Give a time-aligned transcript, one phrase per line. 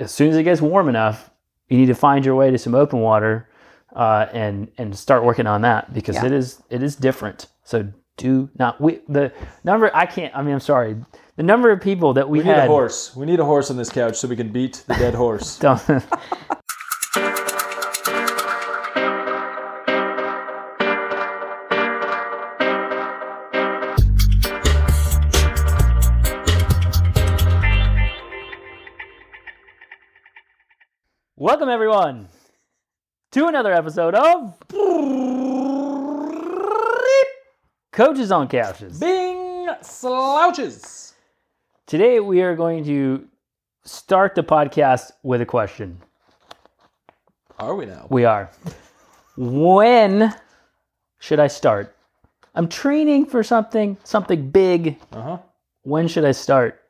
[0.00, 1.30] as soon as it gets warm enough,
[1.68, 3.48] you need to find your way to some open water
[3.94, 6.26] uh, and and start working on that because Yeah.
[6.26, 7.46] it is it is different.
[7.64, 9.32] So do not we the
[9.64, 10.34] number I can't.
[10.36, 10.96] I mean, I'm sorry.
[11.36, 13.14] The number of people that we, We need had a horse.
[13.14, 15.58] We need a horse on this couch so we can beat the dead horse.
[31.68, 32.28] Welcome everyone
[33.32, 34.58] to another episode of
[37.92, 38.98] Coaches on Couches.
[38.98, 41.12] Bing slouches.
[41.86, 43.28] Today we are going to
[43.84, 46.00] start the podcast with a question.
[47.58, 48.06] Are we now?
[48.08, 48.50] We are.
[49.36, 50.34] When
[51.18, 51.94] should I start?
[52.54, 54.96] I'm training for something, something big.
[55.12, 55.38] Uh huh.
[55.82, 56.82] When should I start?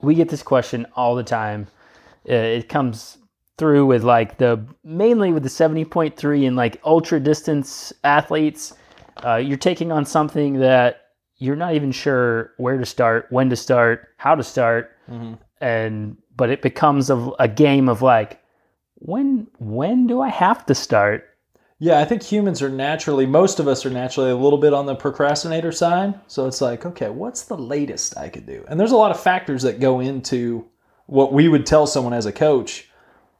[0.00, 1.68] We get this question all the time.
[2.28, 3.18] Uh, It comes
[3.58, 8.74] through with like the mainly with the 70.3 and like ultra distance athletes.
[9.24, 11.02] Uh, you're taking on something that
[11.36, 16.16] you're not even sure where to start, when to start, how to start hmm and
[16.36, 18.42] but it becomes a, a game of like
[18.96, 21.24] when when do i have to start
[21.78, 24.86] Yeah, I think humans are naturally, most of us are naturally a little bit on
[24.86, 26.14] the procrastinator side.
[26.28, 28.64] So it's like, okay, what's the latest I could do?
[28.68, 30.64] And there's a lot of factors that go into
[31.06, 32.88] what we would tell someone as a coach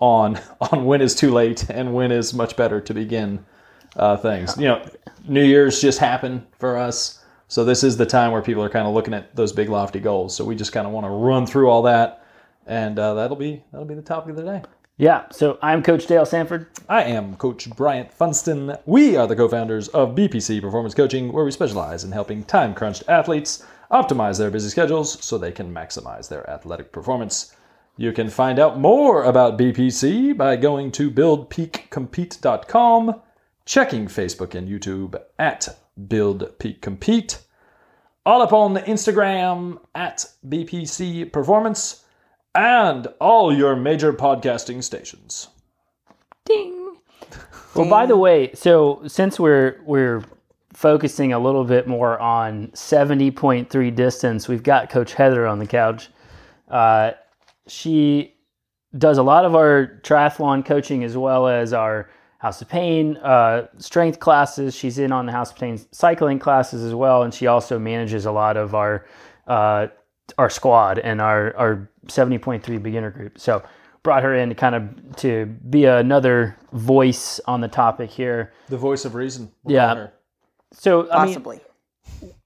[0.02, 3.44] on on when is too late and when is much better to begin
[3.96, 4.56] uh, things.
[4.58, 4.88] You know,
[5.28, 8.86] New Year's just happened for us, so this is the time where people are kind
[8.86, 10.34] of looking at those big lofty goals.
[10.34, 12.24] So we just kind of want to run through all that,
[12.66, 14.62] and uh, that'll be that'll be the topic of the day.
[14.98, 18.76] yeah so i'm coach dale sanford I am Coach Bryant Funston.
[18.84, 22.74] We are the co founders of BPC Performance Coaching, where we specialize in helping time
[22.74, 27.54] crunched athletes optimize their busy schedules so they can maximize their athletic performance.
[27.96, 33.20] You can find out more about BPC by going to buildpeakcompete.com,
[33.66, 35.68] checking Facebook and YouTube at
[36.08, 37.42] Build Peak Compete,
[38.24, 42.04] all up on the Instagram at BPC Performance,
[42.54, 45.48] and all your major podcasting stations.
[46.46, 46.78] ding.
[47.74, 50.22] Well by the way so since we're we're
[50.74, 56.08] focusing a little bit more on 70.3 distance we've got coach heather on the couch.
[56.68, 57.12] Uh,
[57.66, 58.34] she
[58.96, 63.68] does a lot of our triathlon coaching as well as our House of Pain uh,
[63.78, 64.74] strength classes.
[64.74, 68.26] She's in on the House of Pain cycling classes as well, and she also manages
[68.26, 69.06] a lot of our
[69.46, 69.86] uh,
[70.38, 73.38] our squad and our our seventy point three beginner group.
[73.38, 73.62] So
[74.02, 78.52] brought her in to kind of to be another voice on the topic here.
[78.68, 79.52] The voice of reason.
[79.62, 79.94] We'll Yeah.
[79.94, 80.12] her.
[80.72, 81.60] So I mean, Possibly.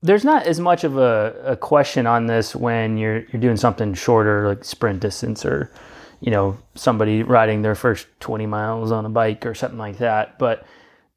[0.07, 3.93] There's not as much of a, a question on this when you're you're doing something
[3.95, 5.71] shorter like sprint distance or
[6.21, 10.39] you know somebody riding their first 20 miles on a bike or something like that.
[10.39, 10.65] But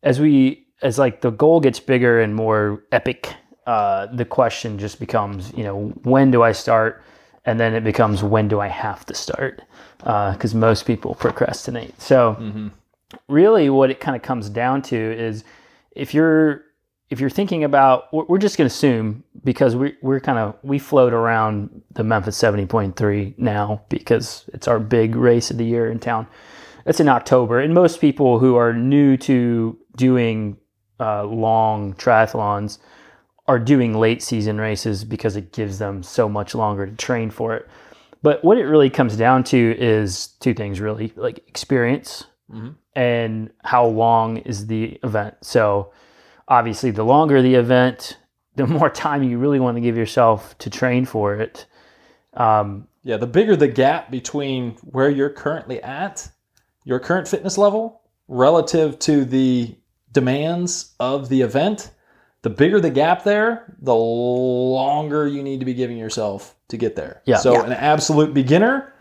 [0.04, 3.34] as we as like the goal gets bigger and more epic
[3.68, 7.04] uh, the question just becomes you know when do i start?
[7.46, 9.62] And then it becomes when do i have to start?
[10.00, 12.00] Because most people procrastinate.
[12.02, 12.36] So
[13.28, 15.44] really what it kind of comes down to is
[15.96, 16.64] if you're
[17.10, 20.78] if you're thinking about we're just going to assume because we, we're kind of we
[20.78, 26.00] float around the memphis 70.3 now because it's our big race of the year in
[26.00, 26.28] town.
[26.86, 30.58] It's in october and most people who are new to doing
[31.00, 32.78] uh, long triathlons
[33.48, 37.56] are doing late season races because it gives them so much longer to train for
[37.56, 37.68] it.
[38.22, 42.76] But what it really comes down to is two things really like experience Mhm.
[42.96, 45.36] and how long is the event.
[45.42, 45.92] So
[46.50, 48.18] obviously the longer the event
[48.56, 51.66] the more time you really want to give yourself to train for it
[52.34, 56.28] um, Yeah, the bigger the gap between where you're currently at,
[56.84, 59.76] your current fitness level, relative to the
[60.12, 61.92] demands of the event,
[62.42, 66.96] the bigger the gap there, the longer you need to be giving yourself to get
[66.96, 67.22] there.
[67.26, 67.38] Yeah.
[67.38, 67.66] So Yeah.
[67.66, 68.94] an absolute beginner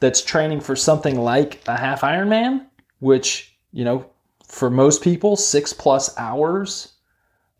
[0.00, 2.66] that's training for something like a half Ironman,
[3.00, 4.04] which, you know,
[4.46, 6.93] for most people, six plus hours.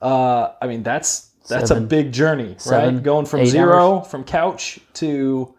[0.04, 3.02] Uh, I mean, that's that's Seven- a big journey, seven, right?
[3.02, 5.54] Going from zero, from couch to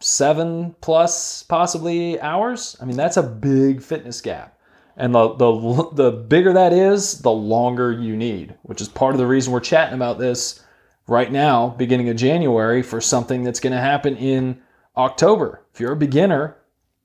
[0.00, 2.76] seven plus possibly hours.
[2.80, 4.58] I mean, that's a big fitness gap.
[4.96, 9.18] And the, the the bigger that is, the longer you need, which is part of
[9.18, 10.60] the reason we're chatting about this
[11.06, 14.60] right now, beginning of January, for something that's going to happen in
[14.96, 15.62] October.
[15.72, 16.56] If you're a beginner,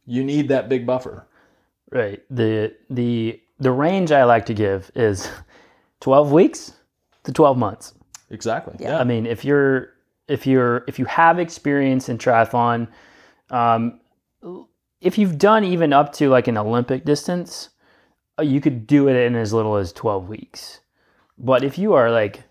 [0.06, 1.28] you need that big buffer.
[1.92, 5.30] right the the the range i like to give is
[6.04, 6.74] 12 weeks
[7.24, 7.94] to 12 months
[8.30, 8.76] Exactly.
[8.80, 8.98] Yeah.
[9.00, 9.90] I mean, if you're
[10.28, 12.88] if you're if you have experience in triathlon,
[13.52, 14.00] um,
[15.02, 17.70] if you've done even up to like an Olympic distance,
[18.40, 20.80] uh, you could do it in as little as 12 weeks.
[21.38, 22.44] But if you are like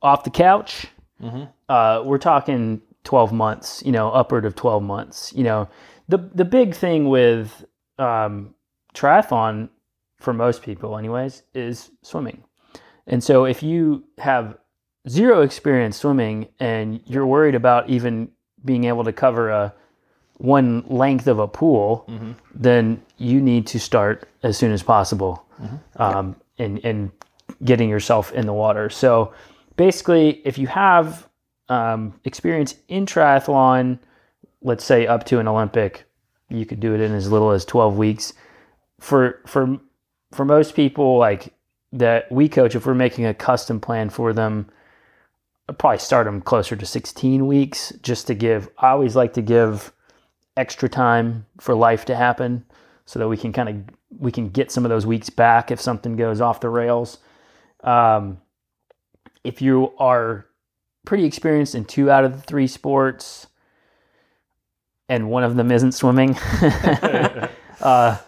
[0.00, 0.86] off the couch,
[1.22, 1.48] Mhm.
[1.68, 5.32] uh, we're talking 12 months, you know, upward of 12 months.
[5.34, 5.68] You know,
[6.08, 7.64] the, the big thing with
[7.98, 8.54] um,
[8.94, 9.68] triathlon
[10.22, 12.44] for most people, anyways, is swimming.
[13.06, 14.56] And so if you have
[15.08, 18.30] zero experience swimming and you're worried about even
[18.64, 19.74] being able to cover a
[20.38, 22.34] one length of a pool, Mhm.
[22.54, 25.44] then you need to start as soon as possible
[25.96, 27.12] um, in, in
[27.64, 28.90] getting yourself in the water.
[28.90, 29.32] So
[29.76, 31.28] basically, if you have
[31.68, 33.98] um, experience in triathlon,
[34.62, 36.04] let's say up to an Olympic,
[36.48, 38.32] you could do it in as little as 12 weeks.
[39.00, 39.78] For for
[40.32, 41.52] for most people like
[41.92, 44.70] that we coach, if we're making a custom plan for them,
[45.68, 48.68] I'd probably start them closer to 16 weeks just to give.
[48.78, 49.92] I always like to give
[50.56, 52.64] extra time for life to happen
[53.04, 53.76] so that we can kind of
[54.18, 57.18] we can get some of those weeks back if something goes off the rails.
[57.82, 58.40] Um,
[59.44, 60.46] if you are
[61.04, 63.46] pretty experienced in two out of the three sports,
[65.08, 66.36] and one of them isn't swimming,
[67.80, 68.18] uh,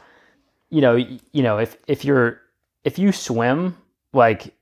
[0.70, 2.40] you know, you know, if if you're
[2.84, 3.76] if you swim,
[4.12, 4.54] like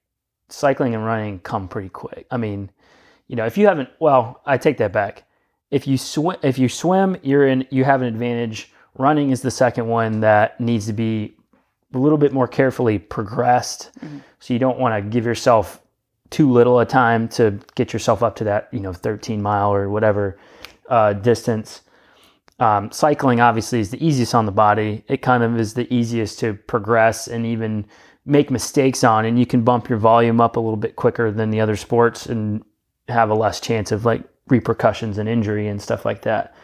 [0.48, 2.26] cycling and running come pretty quick.
[2.30, 2.70] I mean,
[3.28, 5.24] you know, if you haven't, well, I take that back.
[5.70, 8.70] If you swim, if you swim, you're in, you have an advantage.
[8.98, 11.34] Running is the second one that needs to be
[11.94, 13.90] a little bit more carefully progressed.
[14.40, 15.80] So you don't want to give yourself
[16.30, 19.88] too little a time to get yourself up to that, you know, 13 mile or
[19.88, 20.38] whatever
[20.88, 21.82] uh, distance.
[22.58, 25.04] Um, cycling obviously is the easiest on the body.
[25.08, 27.86] It kind of is the easiest to progress and even
[28.24, 31.50] make mistakes on, and you can bump your volume up a little bit quicker than
[31.50, 32.62] the other sports and
[33.08, 36.54] have a less chance of like repercussions and injury and stuff like that.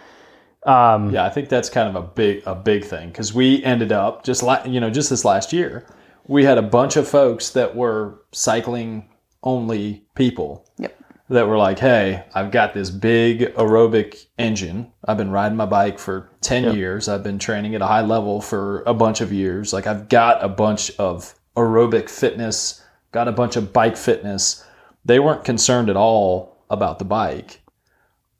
[0.64, 3.92] Um, Yeah, I think that's kind of a big a big thing because we ended
[3.92, 5.86] up just like you know just this last year,
[6.26, 9.08] we had a bunch of folks that were cycling
[9.42, 10.97] only people Yep.
[11.28, 14.92] That were like, "Hey, I've got this big aerobic engine.
[15.06, 17.08] I've been riding my bike for 10 years.
[17.08, 19.72] I've been training at a high level for a bunch of years.
[19.72, 22.82] Like I've got a bunch of aerobic fitness,
[23.12, 24.64] got a bunch of bike fitness.
[25.04, 27.60] They weren't concerned at all about the bike.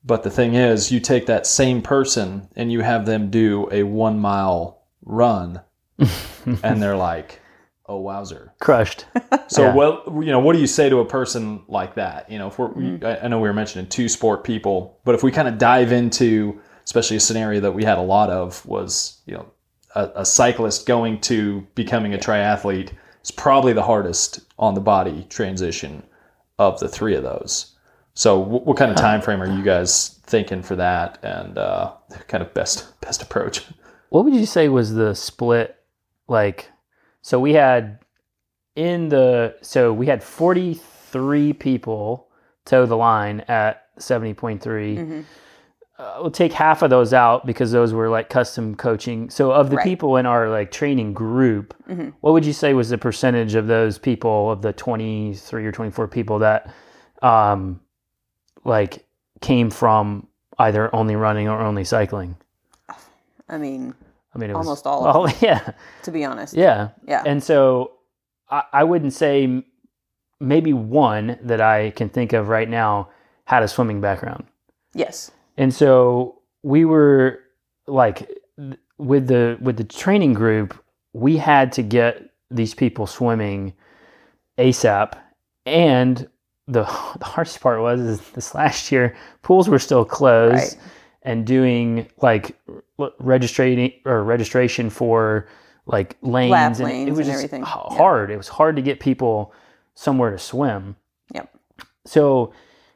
[0.04, 3.82] But the thing is, you take that same person and you have them do a
[3.82, 5.60] 1 mile run
[6.62, 7.40] and they're like,
[7.88, 9.06] "Oh wowzer." crushed.
[9.48, 9.74] So Yeah.
[9.74, 12.30] well, you know, what do you say to a person like that?
[12.30, 15.22] You know, if we're, I, I know we were mentioning two sport people, but if
[15.22, 19.22] we kind of dive into, especially a scenario that we had a lot of was,
[19.24, 19.46] you know,
[19.94, 22.90] a, a cyclist going to becoming a triathlete
[23.24, 26.02] is probably the hardest on the body transition
[26.58, 27.74] of the three of those.
[28.12, 31.94] So, what, what kind of time frame are you guys thinking for that, and uh,
[32.26, 33.64] kind of best best approach?
[34.10, 35.76] what would you say was the split
[36.28, 36.70] like
[37.28, 37.98] so we had
[38.74, 42.28] in the so we had 43 people
[42.64, 45.24] toe the line at 70.3 Mhm.
[45.98, 49.68] uh, we'll take half of those out because those were like custom coaching so of
[49.68, 49.84] the Right.
[49.84, 52.14] people in our like training group Mhm.
[52.20, 56.08] what would you say was the percentage of those people of the 23 or 24
[56.08, 56.70] people that
[57.20, 57.80] um
[58.64, 59.04] like
[59.42, 60.28] came from
[60.58, 62.36] either only running or only cycling
[63.50, 63.94] I mean,
[64.38, 65.72] I mean, it was Almost all of Oh, yeah,
[66.04, 66.54] to be honest.
[66.54, 66.90] yeah.
[67.06, 67.22] Yeah.
[67.26, 67.92] And so
[68.48, 69.64] I, I wouldn't say
[70.40, 73.08] maybe one that I can think of right now
[73.46, 74.44] had a swimming background.
[74.94, 75.32] yes.
[75.56, 77.40] And so we were
[77.88, 78.30] like
[78.98, 80.72] with the with the training group,
[81.14, 83.72] we had to get these people swimming
[84.56, 85.14] ASAP.
[85.66, 86.28] And
[86.68, 86.84] the
[87.18, 90.76] the hardest part was is this last year pools were still closed Right.
[91.22, 92.56] And doing like
[92.98, 95.48] r- registration or registration for
[95.86, 97.62] like lanes Lap and it was and just everything.
[97.62, 98.30] hard.
[98.30, 99.52] It was hard to get people
[99.94, 100.96] somewhere to swim.
[101.34, 101.54] Yep.
[102.04, 102.52] So,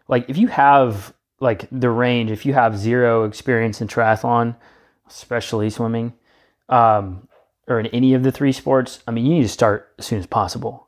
[0.09, 4.55] like, if you have like the range, if you have zero experience in triathlon,
[5.09, 6.13] especially swimming,
[6.69, 7.29] um,
[7.67, 10.19] or in any of the three sports, I mean, you need to start as soon
[10.19, 10.87] as possible.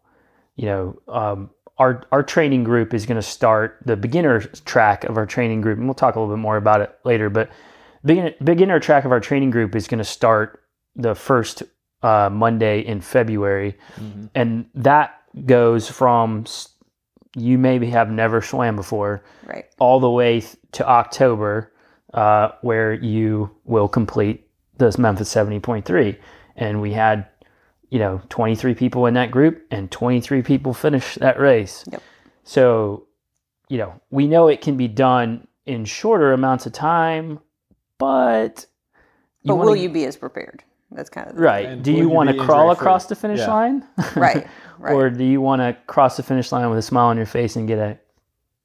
[0.57, 5.17] You know, um, our our training group is going to start the beginner track of
[5.17, 7.29] our training group, and we'll talk a little bit more about it later.
[7.31, 7.51] But
[8.05, 10.63] beginner beginner track of our training group is going to start
[10.97, 11.63] the first
[12.03, 13.77] uh, Monday in February,
[14.35, 16.45] and that goes from
[17.37, 19.65] you maybe have never swam before Right.
[19.81, 21.73] all the way th- to October,
[22.13, 26.17] uh, where you will complete this Memphis 70.3.
[26.57, 27.27] And we had,
[27.95, 31.85] you know, 23 people in that group, and 23 people finish that race.
[31.93, 32.03] Yep.
[32.43, 33.05] So,
[33.69, 37.39] you know, we know it can be done in shorter amounts of time,
[37.99, 38.67] but
[39.45, 40.65] But wanna- will you be as prepared?
[40.91, 41.67] That's kind of the, right?
[41.67, 43.53] And Do you you want to crawl across the finish Yeah.
[43.53, 43.85] line,
[44.17, 44.45] Right,
[44.81, 44.93] right.
[44.93, 47.55] or do you want to cross the finish line with a smile on your face
[47.55, 47.97] and get a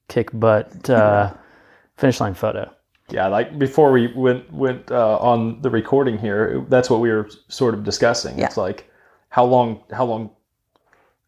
[0.08, 1.32] kick butt uh,
[1.96, 2.68] finish line photo?
[3.10, 7.28] Yeah, like before we went went uh, on the recording here, that's what we were
[7.46, 8.36] sort of discussing.
[8.36, 8.46] Yeah.
[8.46, 8.89] It's like
[9.30, 10.30] how long how long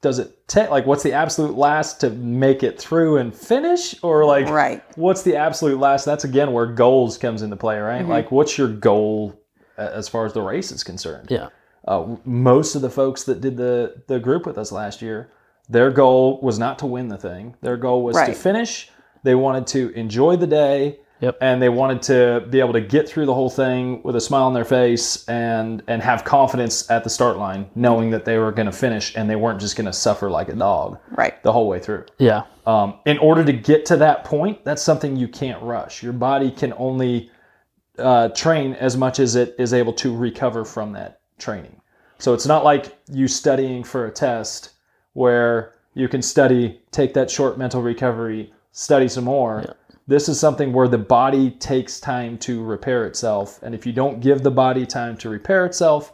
[0.02, 0.68] does it take?
[0.68, 4.82] Like, what's the absolute last to make it through and finish, or like Right.
[4.96, 6.04] what's the absolute last?
[6.04, 8.02] That's again where goals comes into play, right?
[8.02, 8.10] Mm-hmm.
[8.10, 9.40] Like, what's your goal
[9.78, 11.28] as far as the race is concerned?
[11.30, 11.48] Yeah.
[11.86, 15.30] Uh, most of the folks that did the the group with us last year,
[15.68, 17.54] their goal was not to win the thing.
[17.62, 18.90] Their goal was to finish.
[19.24, 21.38] They wanted to enjoy the day, Yep.
[21.40, 24.42] and they wanted to be able to get through the whole thing with a smile
[24.42, 28.50] on their face and and have confidence at the start line, knowing that they were
[28.52, 31.40] going to finish and they weren't just going to suffer like a dog Right.
[31.44, 32.04] the whole way through.
[32.18, 32.42] Yeah.
[32.66, 36.02] Um, in order to get to that point, that's something you can't rush.
[36.02, 37.30] Your body can only
[37.98, 41.80] uh, train as much as it is able to recover from that training.
[42.18, 44.70] So it's not like you studying for a test
[45.12, 49.76] where you can study, take that short mental recovery, study some more.
[50.06, 53.60] This is something where the body takes time to repair itself.
[53.62, 56.12] And if you don't give the body time to repair itself,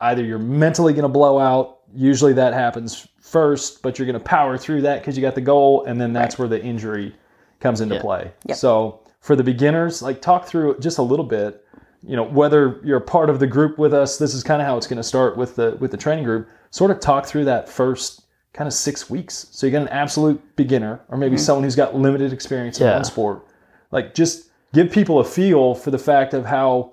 [0.00, 1.78] either you're mentally going to blow out.
[1.94, 5.40] Usually that happens first, but you're going to power through that because you got the
[5.40, 7.14] goal, and then that's where the injury
[7.60, 8.30] comes into play.
[8.46, 8.56] Yep.
[8.56, 11.64] So for the beginners, like talk through just a little bit.
[12.06, 14.76] You know, whether you're part of the group with us, this is kind of how
[14.76, 16.48] it's going to start with the with the training group.
[16.70, 18.26] Sort of talk through that first
[18.58, 19.46] kind of six weeks.
[19.52, 21.44] So you got an absolute beginner, or maybe mm-hmm.
[21.44, 22.94] someone who's got limited experience in Yeah.
[22.94, 23.46] one sport.
[23.92, 26.92] Like just give people a feel for the fact of how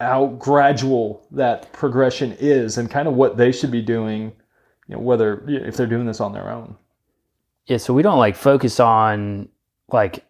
[0.00, 4.32] how gradual that progression is and kind of what they should be doing
[4.88, 6.74] you know whether if they're doing this on their own
[7.66, 9.48] Yeah, so we don't like focus on
[9.92, 10.24] like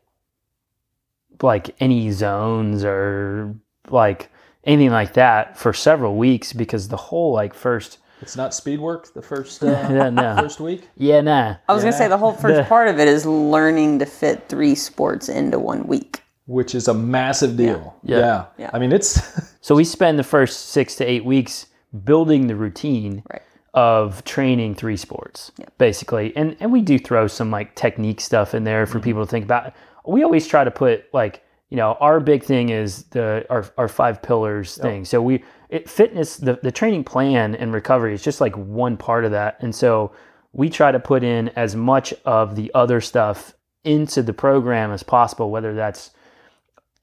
[1.40, 3.54] like any zones or
[3.88, 4.28] like
[4.64, 9.12] anything like that for several weeks because the whole like first it's not speed work
[9.14, 10.36] the first uh, yeah no.
[10.36, 10.88] first week?
[10.96, 11.56] Yeah nah.
[11.68, 14.48] I was gonna say the whole first The- part of it is learning to fit
[14.48, 16.22] three sports into one week.
[16.46, 17.94] which is a massive deal.
[18.02, 18.18] Yeah.
[18.18, 18.70] yeah, Yeah.
[18.74, 19.20] i mean it's
[19.60, 21.66] so we spend the first six to eight weeks
[22.04, 23.42] building the routine Right.
[23.74, 26.34] of training three sports basically.
[26.36, 29.04] And and we do throw some like technique stuff in there for Mm-hmm.
[29.04, 29.74] people to think about.
[30.06, 33.86] We always try to put like you know our big thing is the our, our
[33.88, 35.04] five pillars thing.
[35.04, 39.24] So we it fitness the, the training plan and recovery is just like one part
[39.24, 39.56] of that.
[39.60, 40.12] And so
[40.52, 45.02] we try to put in as much of the other stuff into the program as
[45.02, 46.10] possible whether that's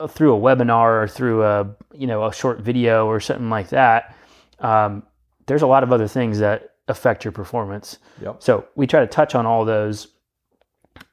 [0.10, 4.16] through a webinar or through a you know a short video or something like that.
[4.60, 5.04] Um,
[5.48, 7.98] there's a lot of other things that affect your performance.
[8.22, 8.44] Yep.
[8.44, 10.08] so we try to touch on all those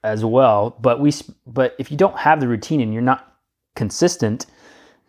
[0.02, 1.12] as well but we
[1.46, 3.37] but if you don't have the routine and you're not
[3.76, 4.46] consistent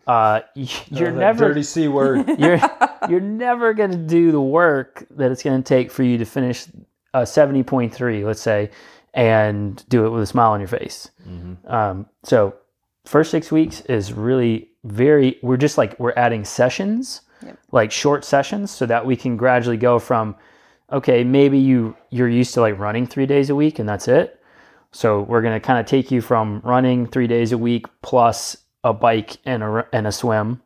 [0.06, 2.28] uh, you're Oh, never dirty c word.
[2.38, 2.60] you're
[3.08, 6.24] you're never going to do the work that it's going to take for you to
[6.24, 6.66] finish
[7.14, 8.70] a 70.3 let's say
[9.14, 11.10] and do it with a smile on your face.
[11.66, 12.54] Um, so
[13.06, 17.22] first six weeks is really very we're just like we're adding sessions
[17.72, 20.34] like short sessions so that we can gradually go from
[20.92, 24.40] okay maybe you you're used to like running three days a week and that's it.
[24.92, 28.56] So we're going to kind of take you from running three days a week plus
[28.86, 30.62] a bike and a, and a swim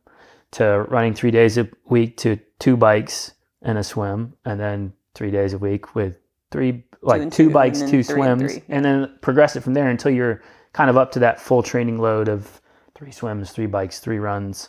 [0.52, 5.30] to running three days a week to two bikes and a swim and then three
[5.30, 6.18] days a week with
[6.50, 9.62] three like and two, two, bikes two three and swims three, and then progress it
[9.62, 10.42] from there until you're
[10.74, 12.60] kind of up to that full training load of
[12.94, 14.68] three swims three bikes three runs.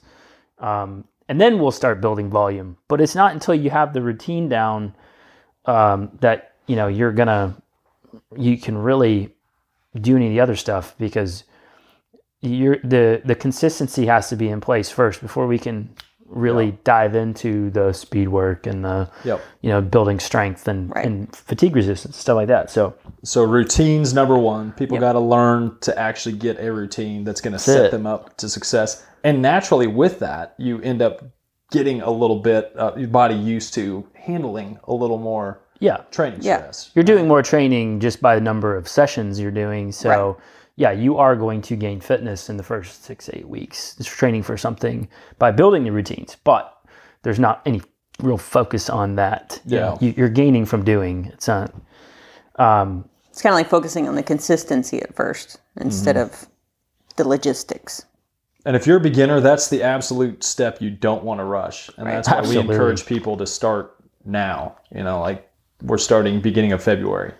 [0.59, 2.77] Um, and then we'll start building volume.
[2.87, 4.95] But it's not until you have the routine down
[5.65, 7.61] um, that you know you're gonna
[8.37, 9.33] you can really
[9.99, 11.43] do any of the other stuff because
[12.41, 15.89] you're the the consistency has to be in place first before we can
[16.25, 19.41] really dive into the speed work and the Yep.
[19.61, 21.05] you know building strength and, Right.
[21.05, 22.93] and fatigue resistance stuff like that so
[23.23, 24.71] So routines number one.
[24.71, 25.01] People Yep.
[25.01, 27.91] got to learn to actually get a routine that's going to set it.
[27.91, 29.05] them up to success.
[29.23, 31.21] And naturally, with that, you end up
[31.71, 36.39] getting a little bit uh, your body used to handling a little more yeah training
[36.41, 36.57] Yeah.
[36.57, 36.91] stress.
[36.95, 40.37] you're doing more training just by the number of sessions you're doing so
[40.81, 44.43] yeah you are going to gain fitness in the first six eight weeks it's training
[44.43, 45.07] for something
[45.43, 46.63] by building the routines but
[47.23, 47.81] there's not any
[48.27, 49.97] real focus on that Yeah.
[50.01, 51.73] you, you're gaining from doing it's not
[52.57, 56.33] um, It's kind of like focusing on the consistency at first instead Mm-hmm.
[56.33, 56.47] of
[57.17, 58.05] the logistics.
[58.65, 61.89] And if you're a beginner, that's the absolute step you don't want to rush.
[61.97, 62.67] And that's why Absolutely.
[62.67, 64.75] we encourage people to start now.
[64.95, 65.49] You know, like
[65.81, 67.33] we're starting beginning of February.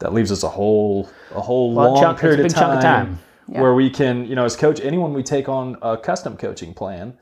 [0.00, 3.18] That leaves us a whole a whole Well, long chunk- period of time, of time.
[3.46, 7.14] where we can, you know, as coach, anyone we take on a custom coaching plan,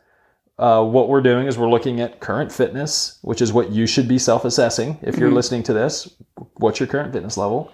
[0.58, 4.08] uh, what we're doing is we're looking at current fitness, which is what you should
[4.08, 6.14] be self-assessing if you're listening to this.
[6.56, 7.70] What's your current fitness level,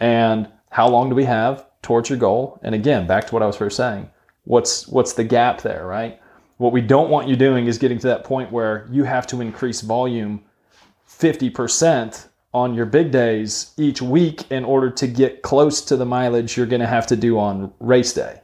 [0.00, 2.58] and how long do we have towards your goal?
[2.62, 4.08] And again, back to what I was first saying,
[4.44, 6.20] what's what's the gap there, right?
[6.58, 9.40] What we don't want you doing is getting to that point where you have to
[9.42, 10.42] increase volume
[11.08, 16.56] 50% on your big days each week in order to get close to the mileage
[16.56, 18.40] you're going to have to do on race day.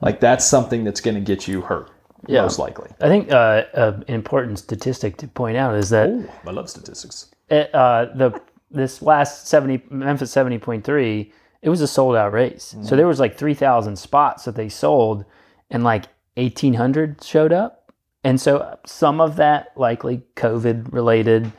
[0.00, 1.88] Like that's something that's going to get you hurt,
[2.26, 2.42] Yeah.
[2.42, 2.90] most likely.
[3.00, 6.68] I think uh, uh, an important statistic to point out is that Oh, I love
[6.68, 7.30] statistics.
[7.48, 8.40] it, uh, the
[8.70, 12.74] this last seventy Memphis seventy point three, it was a sold out race.
[12.82, 15.24] So there was like three thousand spots that they sold,
[15.70, 17.92] and like eighteen hundred showed up.
[18.24, 21.52] And so some of that likely COVID related,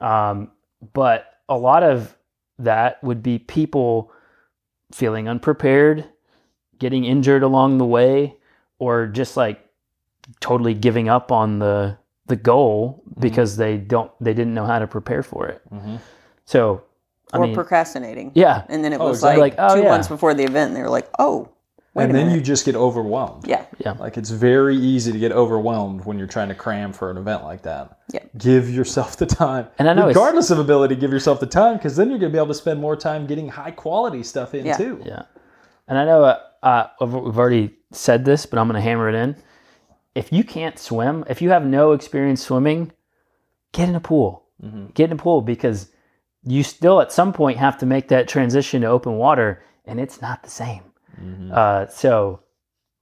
[0.00, 0.50] um,
[0.94, 2.16] but a lot of
[2.58, 4.10] that would be people
[4.92, 6.04] feeling unprepared,
[6.78, 8.36] getting injured along the way,
[8.78, 9.64] or just like
[10.40, 11.96] totally giving up on the
[12.26, 15.60] the goal because they don't they didn't know how to prepare for it.
[15.72, 15.98] Mhm.
[16.44, 16.82] So
[17.32, 18.30] I or mean, procrastinating.
[18.34, 19.40] yeah, And then it Oh, was exactly.
[19.40, 19.88] like, Like, oh, two yeah.
[19.88, 21.48] months before the event, they were like, "Oh,
[21.94, 23.46] wait and then minute." you just get overwhelmed.
[23.46, 23.92] yeah, Yeah.
[23.92, 27.44] Like it's very easy to get overwhelmed when you're trying to cram for an event
[27.44, 27.98] like that.
[28.12, 28.20] Yeah.
[28.38, 29.68] Give yourself the time.
[29.78, 32.32] And I know it's- regardless of ability, give yourself the time because then you're going
[32.32, 34.76] to be able to spend more time getting high quality stuff in Yeah.
[34.76, 35.02] too.
[35.04, 35.22] yeah.
[35.88, 39.08] And I know uh, uh, we've we've already said this, but I'm going to hammer
[39.08, 39.36] it in.
[40.14, 42.92] If you can't swim, if you have no experience swimming,
[43.72, 44.44] get in a pool.
[44.94, 45.88] Get in a pool because
[46.44, 50.20] you still at some point have to make that transition to open water, and it's
[50.22, 50.82] not the same.
[51.52, 52.40] Uh, so,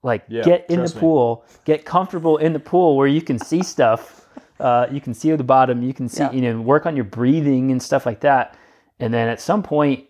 [0.03, 1.01] like, Yeah, get in the trust me.
[1.01, 4.27] pool, get comfortable in the pool where you can see stuff.
[4.59, 5.83] Uh, you can see the bottom.
[5.83, 6.33] You can see, Yeah.
[6.33, 8.57] you know, work on your breathing and stuff like that.
[8.99, 10.05] And then at some point,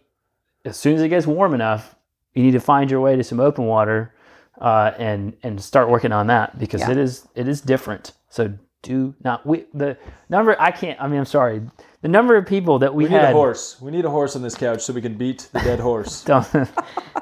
[0.65, 1.95] as soon as it gets warm enough,
[2.35, 4.13] you need to find your way to some open water
[4.61, 6.91] uh, and and start working on that because Yeah.
[6.91, 8.13] it is it is different.
[8.29, 8.53] So
[8.83, 9.97] do not we the
[10.29, 11.01] number I can't.
[11.01, 11.63] I mean, I'm sorry.
[12.03, 13.79] The number of people that we, We need had a horse.
[13.81, 16.25] We need a horse on this couch so we can beat the dead horse.
[16.25, 16.51] don't-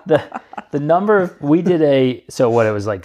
[0.07, 0.22] the
[0.70, 3.05] the number of we did a so what it was like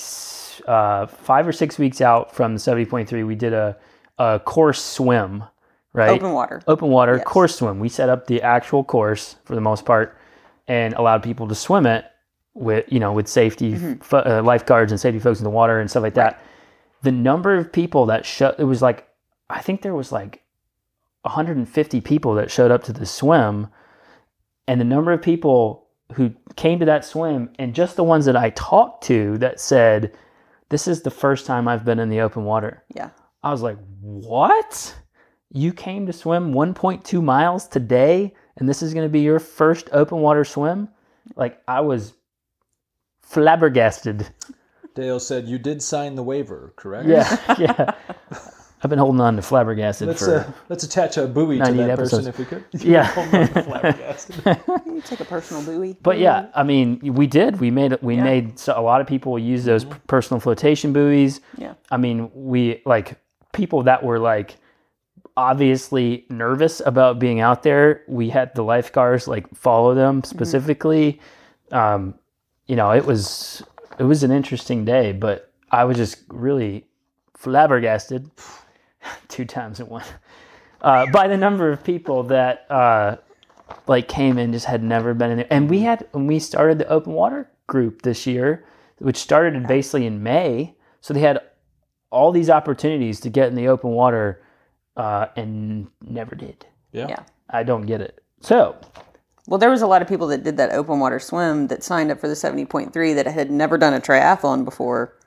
[0.68, 3.24] uh, five or six weeks out from seventy point three.
[3.24, 3.76] We did a
[4.20, 5.44] a course swim,
[5.94, 6.12] right?
[6.12, 6.62] open water.
[6.68, 7.26] open water Yes.
[7.26, 7.80] course swim.
[7.80, 10.16] We set up the actual course for the most part
[10.68, 12.06] and allowed people to swim it
[12.54, 15.90] with you know with safety fo- uh, lifeguards and safety folks in the water and
[15.90, 16.40] stuff like that.
[17.02, 19.08] The number of people that showed it was like
[19.50, 20.43] I think there was like
[21.24, 23.68] 150 people that showed up to the swim,
[24.68, 28.38] and the number of people who came to that swim and just the ones that
[28.38, 30.14] I talked to that said,
[30.70, 33.10] "This is the first time I've been in the open water." Yeah,
[33.44, 34.96] I was like, what?
[35.50, 39.90] You came to swim 1.2 miles today, and this is going to be your first
[39.92, 40.90] open water swim?
[41.36, 42.14] Like, I was
[43.22, 44.30] flabbergasted.
[44.96, 47.08] Dale said you did sign the waiver, correct?
[47.08, 47.96] Yeah, yeah.
[48.84, 50.40] I've been holding on to flabbergasted Let's for.
[50.40, 52.66] uh, let's attach a buoy to 98 that person if we could.
[52.82, 53.06] Yeah.
[53.06, 54.36] Hold on to flabbergasted.
[54.86, 55.96] you take a personal buoy.
[56.02, 57.60] But yeah, I mean, we did.
[57.62, 58.24] We made we Yeah.
[58.24, 61.40] made so a lot of people use those p- personal flotation buoys.
[61.58, 61.76] Yeah.
[61.92, 63.16] I mean, we like
[63.54, 64.58] people that were like
[65.38, 68.04] obviously nervous about being out there.
[68.08, 71.20] We had the lifeguards like follow them specifically.
[71.72, 72.16] Um,
[72.68, 73.64] you know, it was
[73.98, 76.86] it was an interesting day, but I was just really
[77.38, 78.30] flabbergasted
[79.28, 80.04] two times in one
[80.84, 83.16] uh, by the number of people that uh,
[83.88, 85.48] like came and just had never been in there.
[85.50, 88.66] And we had when we started the open water group this year,
[89.00, 90.76] which started basically in May.
[91.02, 91.40] So they had
[92.12, 94.44] all these opportunities to get in the open water
[94.96, 96.66] uh, and never did.
[96.92, 97.08] Yeah.
[97.08, 97.24] Yeah.
[97.50, 98.24] I don't get it.
[98.42, 98.78] So
[99.48, 102.12] Well, there was a lot of people that did that open water swim that signed
[102.12, 105.18] up for the 70.3 that had never done a triathlon before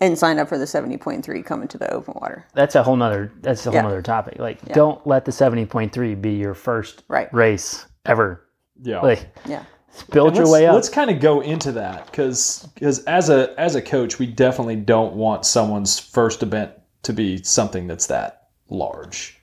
[0.00, 2.46] and sign up for the 70.3 coming to the open water.
[2.54, 3.82] that's a whole nother that's a whole Yeah.
[3.82, 4.38] nother topic.
[4.38, 7.32] Like don't let the seventy point three be your first Right.
[7.34, 8.42] race ever.
[8.82, 9.00] Yeah.
[9.00, 9.64] Like Yeah.
[10.10, 10.74] build your way up.
[10.74, 12.68] Let's kind of go into that because
[13.06, 17.86] as a as a coach, we definitely don't want someone's first event to be something
[17.86, 19.40] that's that large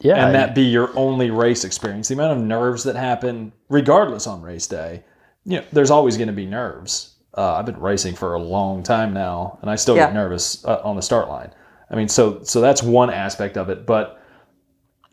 [0.00, 0.24] yeah.
[0.24, 2.08] and that be your only race experience.
[2.08, 5.02] The amount of nerves that happen, regardless on race day,
[5.44, 7.16] you know, there's always going to be nerves.
[7.38, 10.06] Uh, I've been racing for a long time now, and I still Yeah.
[10.06, 11.50] get nervous uh, on the start line.
[11.90, 14.20] I mean, so so that's one aspect of it, but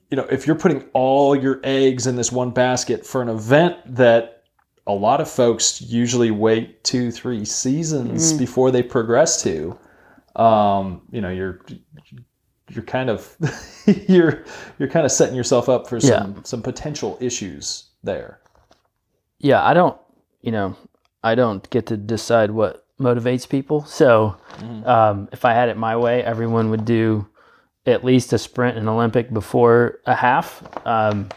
[0.10, 3.78] you know, if you're putting all your eggs in this one basket for an event
[3.96, 4.44] that
[4.88, 9.78] a lot of folks usually wait two, three seasons before they progress to,
[10.36, 11.60] um, you know, you're
[12.70, 13.36] you're kind of
[14.08, 14.44] you're
[14.80, 18.40] you're kind of setting yourself up for some some potential issues there.
[19.40, 19.98] yeah, I don't,
[20.42, 20.76] you know,
[21.26, 23.84] I don't get to decide what motivates people.
[23.86, 24.88] So Mm-hmm.
[24.88, 27.28] um, if I had it my way, everyone would do
[27.86, 30.64] at least a sprint and Olympic before a half.
[30.88, 31.28] Um,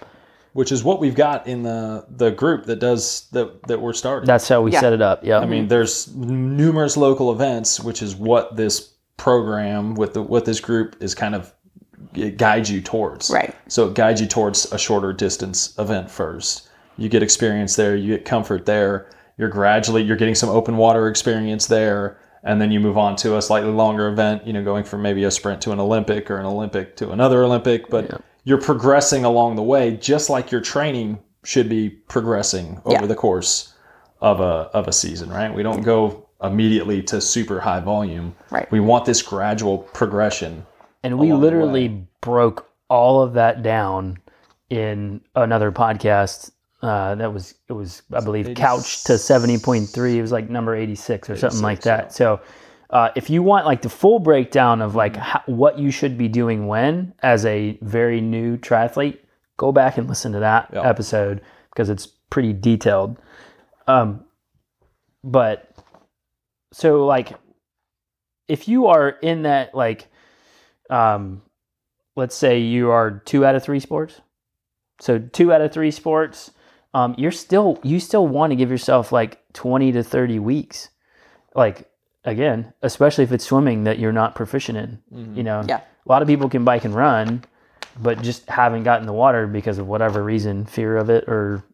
[0.53, 4.27] which is what we've got in the the group that does that that we're starting.
[4.27, 4.81] that's how we Yeah.
[4.81, 5.24] set it up.
[5.24, 5.38] Yeah.
[5.40, 10.61] I mean, there's numerous local events, which is what this program with the what this
[10.61, 11.53] group is kind of
[12.14, 13.31] it guides you towards.
[13.31, 13.55] Right.
[13.68, 16.68] So it guides you towards a shorter distance event first.
[16.96, 19.11] You get experience there, you get comfort there.
[19.38, 23.37] You're gradually you're getting some open water experience there, and then you move on to
[23.37, 24.46] a slightly longer event.
[24.46, 27.42] You know, going from maybe a sprint to an Olympic or an Olympic to another
[27.44, 33.03] Olympic, but you're progressing along the way, just like your training should be progressing over
[33.03, 33.07] Yeah.
[33.07, 33.74] the course
[34.20, 35.55] of a of a season, right?
[35.55, 38.35] We don't go immediately to super high volume.
[38.51, 38.70] Right.
[38.70, 40.66] We want this gradual progression.
[41.05, 44.18] and we literally broke all of that down
[44.68, 46.51] in another podcast.
[46.81, 50.19] Uh, that was it was I believe couch to seventy point three.
[50.19, 52.12] It was like number eighty six or something like 86, that.
[52.12, 52.41] So
[52.91, 56.29] uh, if you want like the full breakdown of like how, what you should be
[56.29, 59.19] doing when as a very new triathlete,
[59.57, 60.83] go back and listen to that Yeah.
[60.88, 63.19] episode because it's pretty detailed.
[63.88, 64.25] Um,
[65.25, 65.71] but
[66.73, 67.33] so like
[68.47, 70.07] if you are in that like
[70.91, 71.43] um
[72.14, 74.21] let's say you are two out of three sports
[75.01, 76.51] so two out of three sports
[76.94, 80.88] um you're still you still want to give yourself like 20 to 30 weeks
[81.55, 81.90] like
[82.24, 85.62] again especially if it's swimming that you're not proficient in you know?
[85.66, 85.79] Yeah.
[85.79, 87.44] a lot of people can bike and run
[88.01, 91.64] but just haven't gotten the water because of whatever reason fear of it or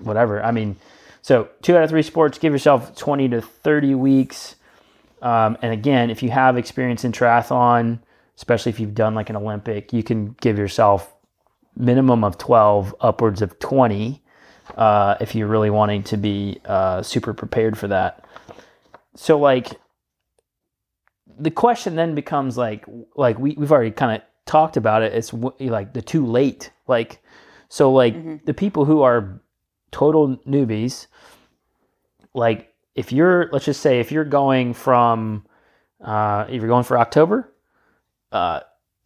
[0.00, 0.42] whatever.
[0.42, 0.76] I mean
[1.22, 4.56] so two out of three sports give yourself 20 to 30 weeks.
[5.22, 8.00] Um, and again, if you have experience in triathlon,
[8.36, 11.14] especially if you've done like an Olympic, you can give yourself
[11.76, 14.22] minimum of 12, upwards of 20,
[14.76, 18.24] uh, if you're really wanting to be uh, super prepared for that.
[19.14, 19.80] So like,
[21.38, 22.84] the question then becomes like,
[23.16, 25.12] like we, we've already kind of talked about it.
[25.12, 26.70] It's w- like the too late.
[26.86, 27.22] Like,
[27.68, 29.40] so like the people who are
[29.90, 31.06] total newbies,
[32.34, 35.46] like if you're let's just say if you're going from
[36.00, 37.52] uh, if you're going for October,
[38.32, 38.60] uh,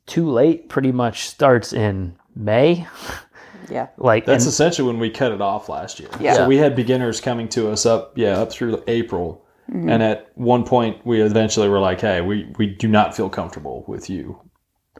[0.06, 2.86] too late pretty much starts in May.
[3.70, 3.88] Yeah.
[3.96, 6.08] Like That's and- essentially when we cut it off last year.
[6.20, 6.34] Yeah.
[6.34, 9.44] So we had beginners coming to us up, yeah, up through April.
[9.70, 9.88] Mm-hmm.
[9.90, 13.84] And at one point, we eventually were like, hey, we, we do not feel comfortable
[13.86, 14.40] with you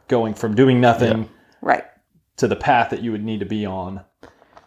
[0.09, 1.29] going from doing nothing
[1.63, 1.85] Right.
[2.37, 4.05] to the path that you would need to be on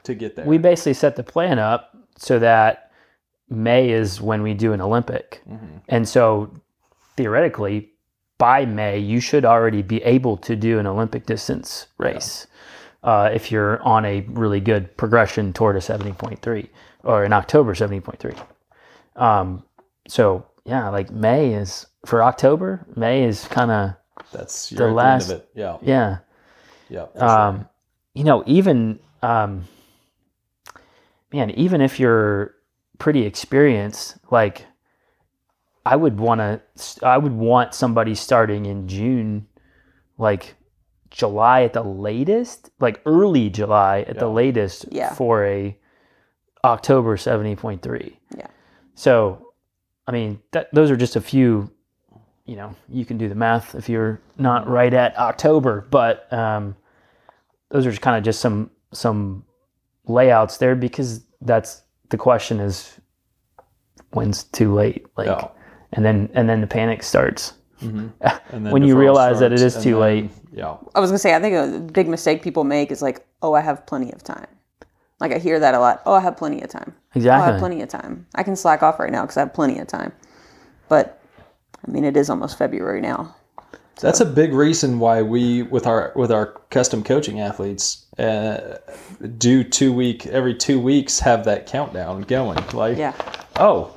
[0.04, 0.46] to get there.
[0.46, 2.92] we basically set the plan up so that
[3.50, 5.42] May is when we do an Olympic.
[5.48, 5.78] Mm-hmm.
[5.90, 6.52] And so
[7.18, 7.92] theoretically,
[8.38, 12.48] by May, you should already be able to do an Olympic distance race
[13.04, 16.68] uh, if you're on a really good progression toward a 70.3
[17.04, 18.38] or in October 70.3.
[19.22, 19.64] Um,
[20.08, 23.94] so, yeah, like May is for October, May is kind of,
[24.32, 25.50] That's the last- the of it.
[25.56, 25.78] Yeah.
[25.82, 26.18] yeah.
[26.90, 27.06] Yeah.
[27.16, 27.68] um,
[28.14, 29.66] you know, even um,
[31.32, 32.56] man, even if you're
[33.00, 34.66] pretty experienced, like
[35.86, 39.48] I would want to, I would want somebody starting in June,
[40.18, 40.56] like
[41.12, 45.14] July at the latest, like early July at the latest Yeah.
[45.14, 45.78] for a
[46.64, 48.18] October seventy point three.
[48.36, 48.48] Yeah.
[48.96, 49.54] So,
[50.08, 51.70] I mean, that, those are just a few.
[52.46, 56.76] You know, you can do the math if you're not right at October, but um,
[57.70, 59.46] those are kind of just some some
[60.06, 63.00] layouts there because that's the question is
[64.12, 65.48] when's too late like Yeah.
[65.94, 68.12] and then and then the panic starts And
[68.52, 70.30] then when you realize that it starts, is and too then- late.
[70.54, 70.76] Yeah.
[70.96, 73.62] I was gonna say, I think a big mistake people make is like, oh, I
[73.62, 74.48] have plenty of time.
[75.20, 76.02] Like I hear that a lot.
[76.06, 76.94] Oh, I have plenty of time.
[77.16, 78.26] Oh, I have plenty of time.
[78.36, 80.12] I can slack off right now because I have plenty of time.
[80.90, 81.22] But
[81.88, 83.36] I mean, it is almost February now.
[84.02, 88.78] That's a big reason why we, with our with our custom coaching athletes, uh,
[89.38, 92.58] do two week every two weeks have that countdown going.
[92.74, 93.14] Like, Yeah.
[93.58, 93.96] oh,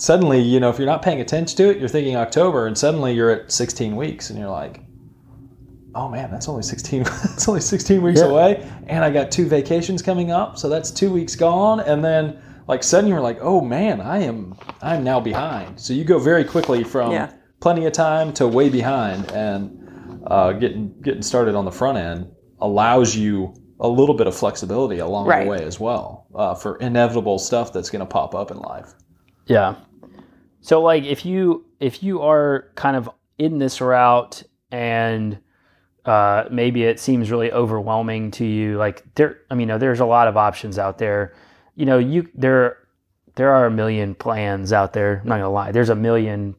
[0.00, 3.12] suddenly you know if you're not paying attention to it, you're thinking October, and suddenly
[3.14, 4.80] you're at 16 weeks, and you're like,
[5.94, 7.02] oh man, that's only 16.
[7.04, 8.26] that's only 16 weeks Yeah.
[8.26, 12.38] away, and I got two vacations coming up, so that's two weeks gone, and then
[12.66, 15.78] like suddenly you're like, oh man, I am I'm now behind.
[15.78, 17.30] So you go very quickly from Yeah.
[17.60, 19.76] plenty of time to way behind, and
[20.26, 22.28] uh, getting getting started on the front end
[22.60, 25.44] allows you a little bit of flexibility along Right.
[25.44, 28.92] the way as well uh, for inevitable stuff that's going to pop up in life.
[29.46, 29.76] Yeah.
[30.60, 35.38] So like if you if you are kind of in this route and
[36.04, 40.28] uh, maybe it seems really overwhelming to you, like there, I mean, there's a lot
[40.28, 41.34] of options out there.
[41.74, 42.78] You know, you there
[43.36, 45.20] there are a million plans out there.
[45.22, 45.72] I'm not gonna lie.
[45.72, 46.54] There's a million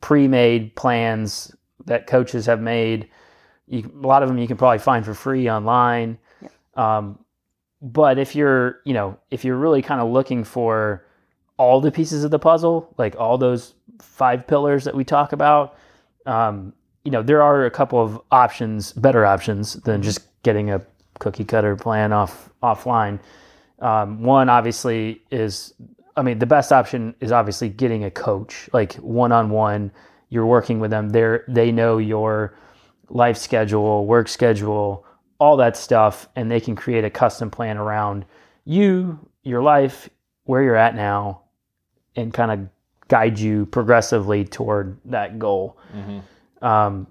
[0.00, 1.54] pre-made plans
[1.86, 3.08] that coaches have made.
[3.66, 6.18] You, a lot of them you can probably find for free online.
[6.74, 7.18] Um,
[7.82, 11.05] but if you're, you know, if you're really kind of looking for
[11.58, 15.76] all the pieces of the puzzle, like all those five pillars that we talk about,
[16.26, 16.72] um,
[17.04, 20.82] you know, there are a couple of options, better options than just getting a
[21.18, 23.20] cookie cutter plan off offline.
[23.78, 25.72] Um, one obviously is,
[26.16, 29.92] I mean, the best option is obviously getting a coach, like one on one.
[30.30, 31.10] You're working with them.
[31.10, 32.58] They're they know your
[33.08, 35.06] life schedule, work schedule,
[35.38, 38.24] all that stuff, and they can create a custom plan around
[38.64, 40.08] you, your life,
[40.44, 41.42] where you're at now,
[42.16, 42.68] and kind of
[43.08, 45.76] guide you progressively toward that goal.
[46.62, 47.06] Um,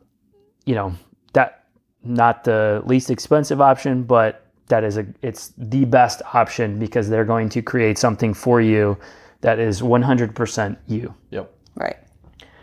[0.65, 0.93] you know,
[1.33, 1.65] that
[2.03, 7.25] not the least expensive option, but that is a it's the best option because they're
[7.25, 8.97] going to create something for you
[9.41, 11.13] that is 100% you.
[11.29, 11.53] Yep.
[11.75, 11.97] Right.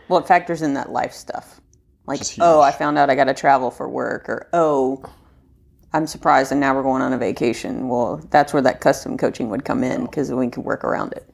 [0.09, 1.61] Well, it factors in that life stuff.
[2.07, 2.61] Like, oh.
[2.61, 5.05] I found out I got to travel for work, or oh,
[5.93, 7.89] I'm surprised and now we're going on a vacation.
[7.89, 11.29] Well, that's where that custom coaching would come in because we can work around it.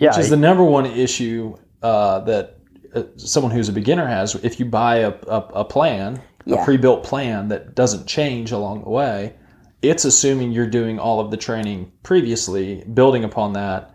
[0.00, 2.58] Yeah, Which is the number one issue uh, that
[2.94, 4.34] uh, someone who's a beginner has.
[4.36, 6.62] If you buy a, a, a plan, Yeah.
[6.62, 9.34] a pre-built plan that doesn't change along the way,
[9.82, 13.94] it's assuming you're doing all of the training previously, building upon that,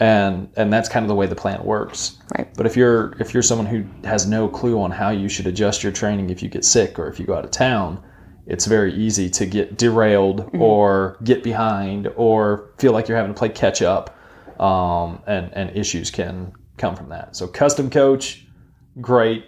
[0.00, 2.16] and and that's kind of the way the plan works.
[2.36, 2.48] Right.
[2.56, 5.82] But if you're if you're someone who has no clue on how you should adjust
[5.82, 8.02] your training if you get sick or if you go out of town,
[8.46, 13.38] it's very easy to get derailed or get behind or feel like you're having to
[13.38, 14.16] play catch up,
[14.60, 17.34] um, and and issues can come from that.
[17.34, 18.46] So custom coach,
[19.00, 19.46] great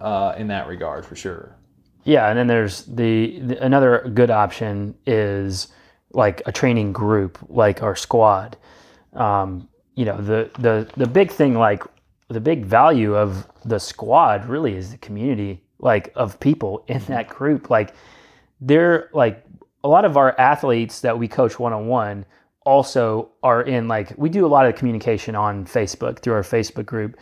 [0.00, 1.56] uh, in that regard for sure.
[2.04, 5.68] Yeah, and then there's the, the another good option is
[6.12, 8.56] like a training group, like our squad.
[9.12, 11.84] Um, you know, the the the big thing, like
[12.28, 17.28] the big value of the squad, really is the community, like of people in that
[17.28, 17.68] group.
[17.68, 17.94] Like
[18.60, 19.44] they're like
[19.82, 22.24] a lot of our athletes that we coach one on one
[22.64, 26.86] also are in like we do a lot of communication on Facebook through our Facebook
[26.86, 27.18] group.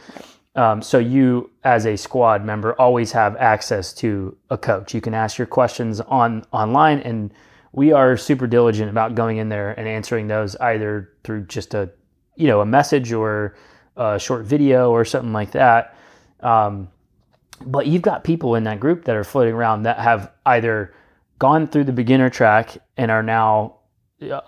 [0.55, 4.93] Um, so you, as a squad member, always have access to a coach.
[4.93, 7.33] You can ask your questions on online, and
[7.73, 11.91] we are super diligent about going in there and answering those either through just a,
[12.37, 13.57] you know, a message or
[13.97, 15.97] a short video or something like that.
[16.41, 16.89] Um,
[17.65, 20.93] but you've got people in that group that are floating around that have either
[21.39, 23.77] gone through the beginner track and are now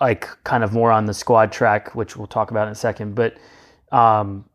[0.01, 3.15] like kind of more on the squad track, which we'll talk about in a second.
[3.15, 3.37] But
[3.91, 4.45] um,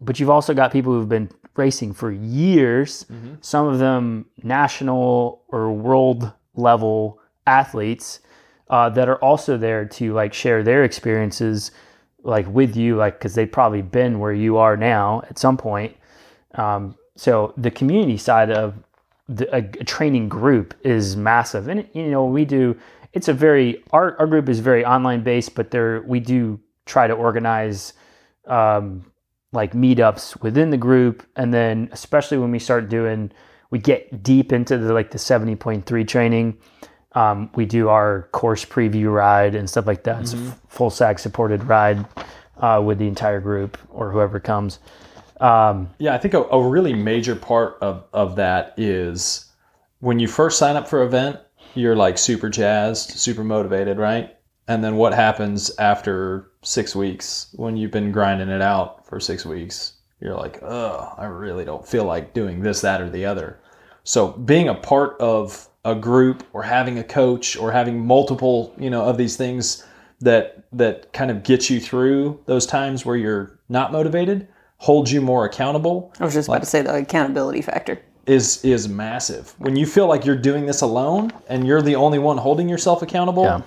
[0.00, 3.06] but you've also got people who've been racing for years.
[3.40, 8.20] Some of them national or world level athletes
[8.68, 11.70] uh, that are also there to like share their experiences
[12.22, 15.96] like with you, like because they've probably been where you are now at some point.
[16.56, 18.74] Um, so the community side of
[19.28, 22.76] the, a, a training group is massive, and you know we do.
[23.16, 27.06] It's a very our, our group is very online based, but there we do try
[27.06, 27.94] to organize
[28.46, 29.10] um,
[29.52, 33.32] like meetups within the group, and then especially when we start doing,
[33.70, 36.58] we get deep into the like the seventy point three training.
[37.12, 40.20] Um, we do our course preview ride and stuff like that.
[40.20, 42.04] It's a f- full SAG supported ride
[42.58, 44.78] uh, with the entire group or whoever comes.
[45.40, 49.46] Um, Yeah, I think a, a really major part of, of that is
[50.00, 51.40] when you first sign up for an event,
[51.76, 54.36] you're like super jazzed, super motivated, right?
[54.68, 59.44] And then what happens after six weeks when you've been grinding it out for six
[59.46, 59.92] weeks?
[60.20, 63.60] You're like, oh, I really don't feel like doing this, that, or the other.
[64.02, 68.90] So being a part of a group or having a coach or having multiple, you
[68.90, 69.84] know, of these things
[70.20, 75.20] that that kind of get you through those times where you're not motivated, holds you
[75.20, 78.00] more accountable I was just about to say the accountability factor.
[78.26, 79.54] Is is massive.
[79.58, 83.02] When you feel like you're doing this alone and you're the only one holding yourself
[83.02, 83.60] accountable, Yeah.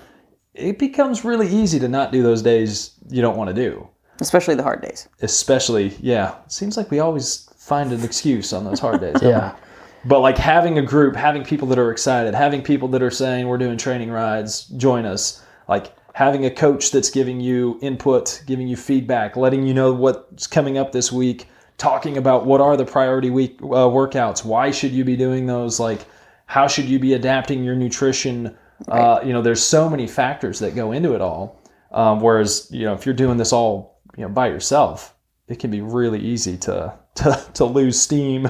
[0.54, 3.88] it becomes really easy to not do those days you don't want to do.
[4.22, 5.08] Especially the hard days.
[5.22, 9.16] Especially, yeah, it seems like we always find an excuse on those hard days.
[9.22, 9.54] yeah.
[9.54, 10.10] we?
[10.10, 13.48] But like having a group, having people that are excited, having people that are saying
[13.48, 15.42] we're doing training rides, join us.
[15.68, 20.48] Like having a coach that's giving you input, giving you feedback, letting you know what's
[20.48, 21.48] coming up this week,
[21.80, 25.80] talking about what are the priority week uh, workouts, why should you be doing those,
[25.80, 26.06] like
[26.46, 28.56] how should you be adapting your nutrition.
[28.88, 31.62] Uh, you know, there's so many factors that go into it all.
[31.92, 35.16] Um, whereas you know, if you're doing this all you know by yourself,
[35.48, 38.48] it can be really easy to to, to lose steam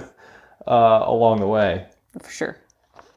[0.67, 1.87] uh, along the way.
[2.21, 2.57] For sure.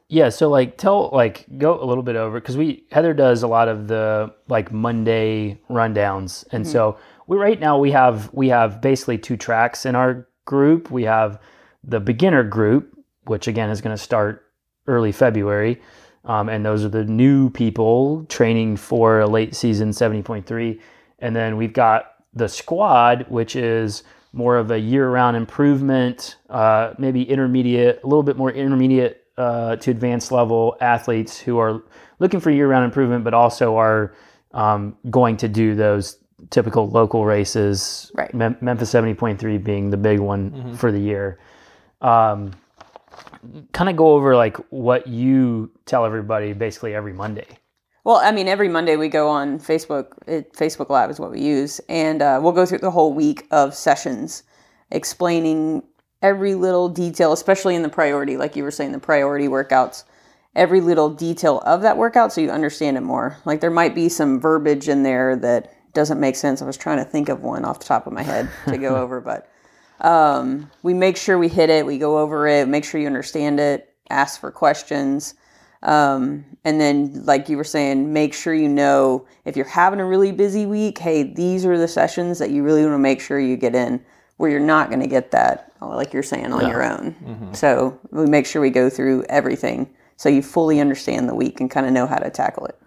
[0.09, 3.47] Yeah, so like tell like go a little bit over because we Heather does a
[3.47, 6.97] lot of the like Monday rundowns, and so
[7.27, 10.91] we right now we have we have basically two tracks in our group.
[10.91, 11.39] We have
[11.83, 14.45] the beginner group, which again is going to start
[14.87, 15.81] early February,
[16.25, 20.81] um, and those are the new people training for a late season seventy point three,
[21.19, 24.03] and then we've got the squad, which is
[24.35, 29.91] more of a year-round improvement, uh, maybe intermediate, a little bit more intermediate uh, to
[29.91, 31.83] advanced level athletes who are
[32.17, 34.15] looking for year-round improvement, but also are
[34.53, 36.17] um, going to do those
[36.49, 38.11] typical local races.
[38.15, 38.33] Right.
[38.33, 41.39] Mem- Memphis seventy point three being the big one for the year.
[42.01, 42.51] Um,
[43.71, 47.47] kind of go over like what you tell everybody basically every Monday.
[48.05, 50.13] Well, I mean, every Monday we go on Facebook.
[50.27, 53.47] It, Facebook Live is what we use, and uh, we'll go through the whole week
[53.51, 54.43] of sessions,
[54.91, 55.83] explaining
[56.21, 60.03] every little detail, especially in the priority, like you were saying, the priority workouts.
[60.55, 63.37] Every little detail of that workout, so you understand it more.
[63.43, 66.61] Like there might be some verbiage in there that doesn't make sense.
[66.61, 68.95] I was trying to think of one off the top of my head to go
[68.95, 69.49] over, but
[70.01, 71.85] um, we make sure we hit it.
[71.85, 72.67] We go over it.
[72.67, 73.93] Make sure you understand it.
[74.09, 75.35] Ask for questions.
[75.83, 80.05] Um, and then, like you were saying, make sure you know if you're having a
[80.05, 83.39] really busy week, hey, these are the sessions that you really want to make sure
[83.39, 84.03] you get in
[84.37, 87.15] where you're not going to get that, like you're saying, on your own.
[87.53, 91.69] So we make sure we go through everything so you fully understand the week and
[91.69, 92.79] kind of know how to tackle it.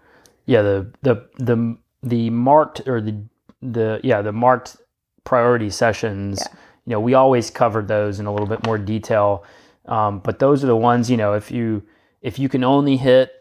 [0.47, 3.17] Yeah, the the the the marked or the
[3.61, 4.77] the yeah the marked
[5.25, 6.43] priority sessions.
[6.87, 9.45] You know, we always cover those in a little bit more detail,
[9.87, 11.83] um, but those are the ones you know if you
[12.23, 13.33] if you can only hit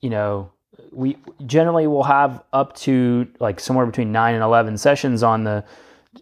[0.00, 0.50] you know
[0.90, 5.64] we generally will have up to like somewhere between nine and eleven sessions on the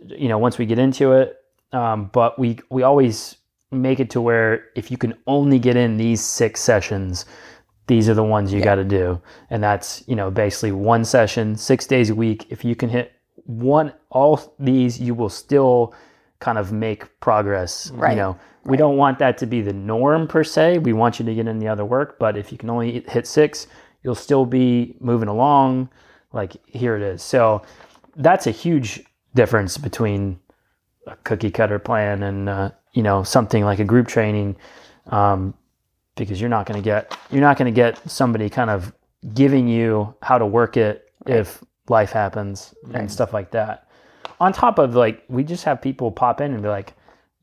[0.06, 1.38] you know once we get into it,
[1.72, 3.36] um, but we we always
[3.70, 7.24] make it to where if you can only get in these six sessions
[7.90, 9.20] these are the ones you got to do.
[9.50, 12.46] And that's you know basically one session six days a week.
[12.50, 13.12] If you can hit
[13.44, 15.92] one all these you will still
[16.38, 18.12] kind of make progress Right.
[18.12, 18.38] you know.
[18.64, 20.78] We don't want that to be the norm per se.
[20.78, 22.18] We want you to get in the other work.
[22.18, 23.66] But if you can only hit six
[24.02, 25.90] you'll still be moving along.
[26.32, 27.22] Like here it is.
[27.22, 27.62] So
[28.16, 29.02] that's a huge
[29.34, 30.38] difference between
[31.06, 34.56] a cookie cutter plan and uh, you know something like a group training.
[35.08, 35.54] Um,
[36.16, 38.92] because you're not going to get you're not going to get somebody kind of
[39.34, 43.88] giving you how to work it if life happens and stuff like that.
[44.38, 46.94] On top of like we just have people pop in and be like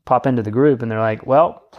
[0.04, 1.70] pop into the group and they're like well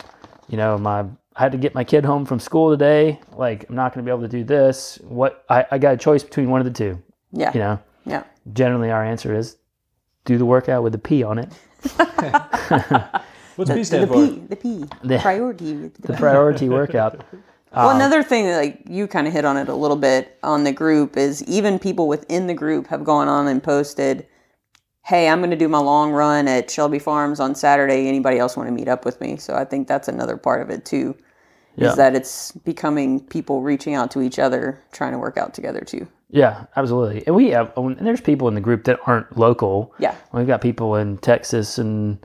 [0.47, 1.01] you know my
[1.35, 3.19] I had to get my kid home from school today.
[3.35, 4.99] Like I'm not going to be able to do this.
[5.03, 7.01] What I, I got a choice between one of the two.
[7.31, 7.53] Yeah.
[7.53, 7.79] you know?
[8.05, 8.23] Yeah.
[8.53, 9.57] generally our answer is
[10.25, 11.51] do the workout with the P on it
[13.59, 14.13] What's P The stand for?
[14.27, 15.73] P, the P, The- priority.
[15.99, 17.21] the priority workout
[17.75, 20.39] Well, um, another thing that like you kind of hit on it a little bit
[20.41, 24.25] on the group is even people within the group have gone on and posted,
[25.03, 28.07] "Hey, I'm going to do my long run at Shelby Farms on Saturday.
[28.07, 30.71] Anybody else want to meet up with me?" So I think that's another part of
[30.71, 31.15] it too,
[31.75, 31.89] Yeah.
[31.89, 35.81] is that it's becoming people reaching out to each other, trying to work out together
[35.81, 36.07] too.
[36.31, 37.23] Yeah, absolutely.
[37.27, 39.93] And we have, and there's people in the group that aren't local.
[39.99, 40.15] Yeah.
[40.33, 42.17] We've got people in Texas and,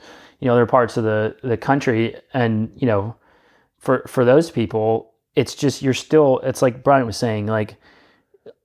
[0.44, 2.14] you know, other parts of the, the country.
[2.34, 3.16] And, you know,
[3.78, 7.76] for, for those people, it's just, you're still, it's like Brian was saying, like,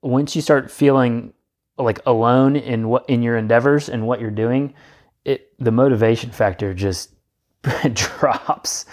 [0.02, 1.32] once you start feeling
[1.78, 4.74] like alone in what, in your endeavors and what you're doing,
[5.24, 7.14] it, the motivation factor just
[7.94, 8.84] drops.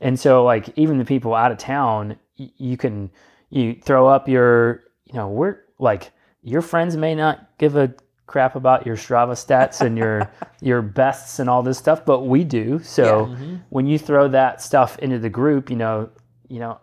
[0.00, 3.10] And so, like, even the people out of town, y- you can,
[3.50, 6.10] you throw up your, you know, we're like,
[6.42, 7.92] your friends may not give a
[8.30, 12.44] crap about your Strava stats and your your bests and all this stuff, but we
[12.44, 12.78] do.
[12.78, 13.56] So mm-hmm.
[13.70, 16.08] when you throw that stuff into the group, you know,
[16.48, 16.78] you know,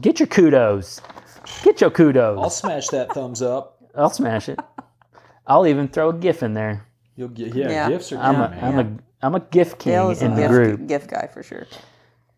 [0.00, 1.00] get your kudos,
[1.62, 2.38] get your kudos.
[2.38, 3.78] I'll smash that thumbs up.
[3.94, 4.58] I'll smash it.
[5.46, 6.84] I'll even throw a GIF in there.
[7.16, 7.88] You'll get yeah, Yeah.
[7.88, 8.64] gifts are I'm good, a man.
[8.64, 10.86] am a I'm a GIF king Dale is a in the gift, group.
[10.88, 11.66] gift guy for sure.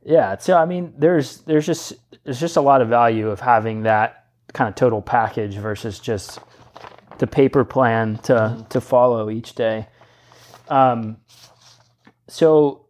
[0.05, 3.85] Yeah, so I mean, there's there's just there's just a lot of value of having
[3.85, 6.39] that kind of total package versus just
[7.19, 9.87] the paper plan to to follow each day.
[10.69, 11.19] Um,
[12.29, 12.87] so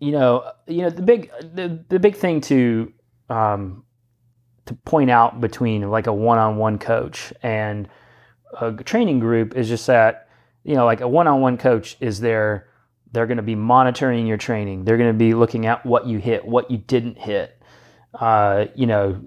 [0.00, 2.92] you know, you know the big the, the big thing to
[3.30, 3.84] um,
[4.66, 7.88] to point out between like a one-on-one coach and
[8.60, 10.28] a training group is just that
[10.62, 12.68] you know like a one-on-one coach is there
[13.12, 16.18] they're going to be monitoring your training they're going to be looking at what you
[16.18, 17.60] hit what you didn't hit
[18.14, 19.20] uh, you know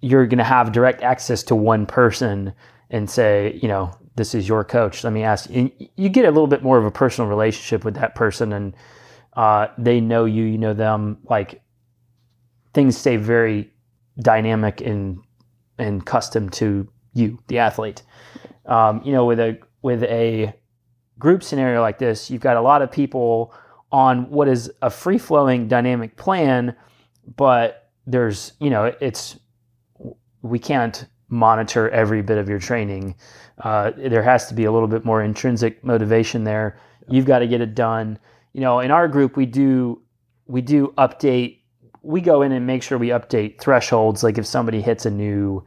[0.00, 2.52] you're going to have direct access to one person
[2.90, 6.30] and say you know this is your coach let me ask you you get a
[6.30, 8.74] little bit more of a personal relationship with that person and
[9.34, 11.62] uh, they know you you know them like
[12.74, 13.72] things stay very
[14.20, 15.18] dynamic and
[15.78, 18.02] and custom to you, the athlete.
[18.66, 20.54] Um, you know, with a with a
[21.18, 23.54] group scenario like this, you've got a lot of people
[23.90, 26.76] on what is a free flowing dynamic plan,
[27.36, 29.38] but there's you know it's
[30.42, 33.14] we can't monitor every bit of your training.
[33.58, 36.78] Uh, there has to be a little bit more intrinsic motivation there.
[37.08, 38.18] You've got to get it done.
[38.52, 40.02] You know, in our group, we do
[40.46, 41.60] we do update.
[42.02, 44.22] We go in and make sure we update thresholds.
[44.22, 45.64] Like if somebody hits a new,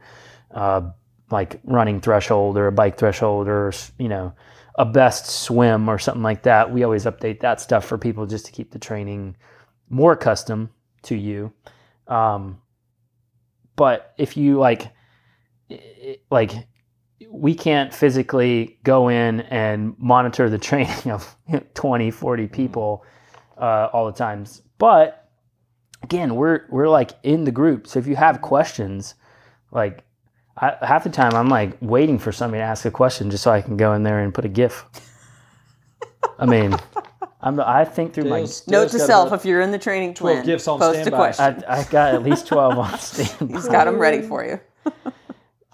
[0.50, 0.90] uh,
[1.30, 4.34] like running threshold or a bike threshold or you know,
[4.76, 8.46] a best swim or something like that, we always update that stuff for people just
[8.46, 9.36] to keep the training
[9.88, 10.70] more custom
[11.02, 11.52] to you.
[12.08, 12.60] Um,
[13.76, 14.90] but if you like
[16.30, 16.52] like
[17.30, 21.36] we can't physically go in and monitor the training of
[21.74, 23.04] 20 40 people
[23.58, 25.30] uh, all the times but
[26.02, 29.14] again we're we're like in the group so if you have questions
[29.70, 30.04] like
[30.56, 33.50] I, half the time i'm like waiting for somebody to ask a question just so
[33.50, 34.84] i can go in there and put a gif
[36.38, 36.76] i mean
[37.44, 40.14] I'm, I think through Dale's- Note Dale's to self: about if you're in the training
[40.14, 41.16] 12 plan, gifts on post a standby.
[41.16, 41.64] question.
[41.66, 44.60] I, I got at least 12 on standby He's got them ready for you.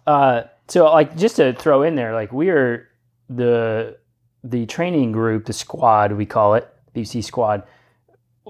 [0.08, 2.88] uh, so like just to throw in there, like we are
[3.28, 3.98] the
[4.42, 7.62] the training group, the squad we call it, BC squad.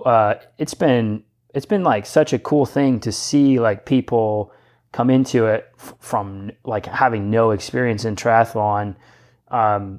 [0.07, 4.53] Uh, it's been it's been like such a cool thing to see like people
[4.93, 8.95] come into it f- from like having no experience in triathlon,
[9.49, 9.99] um,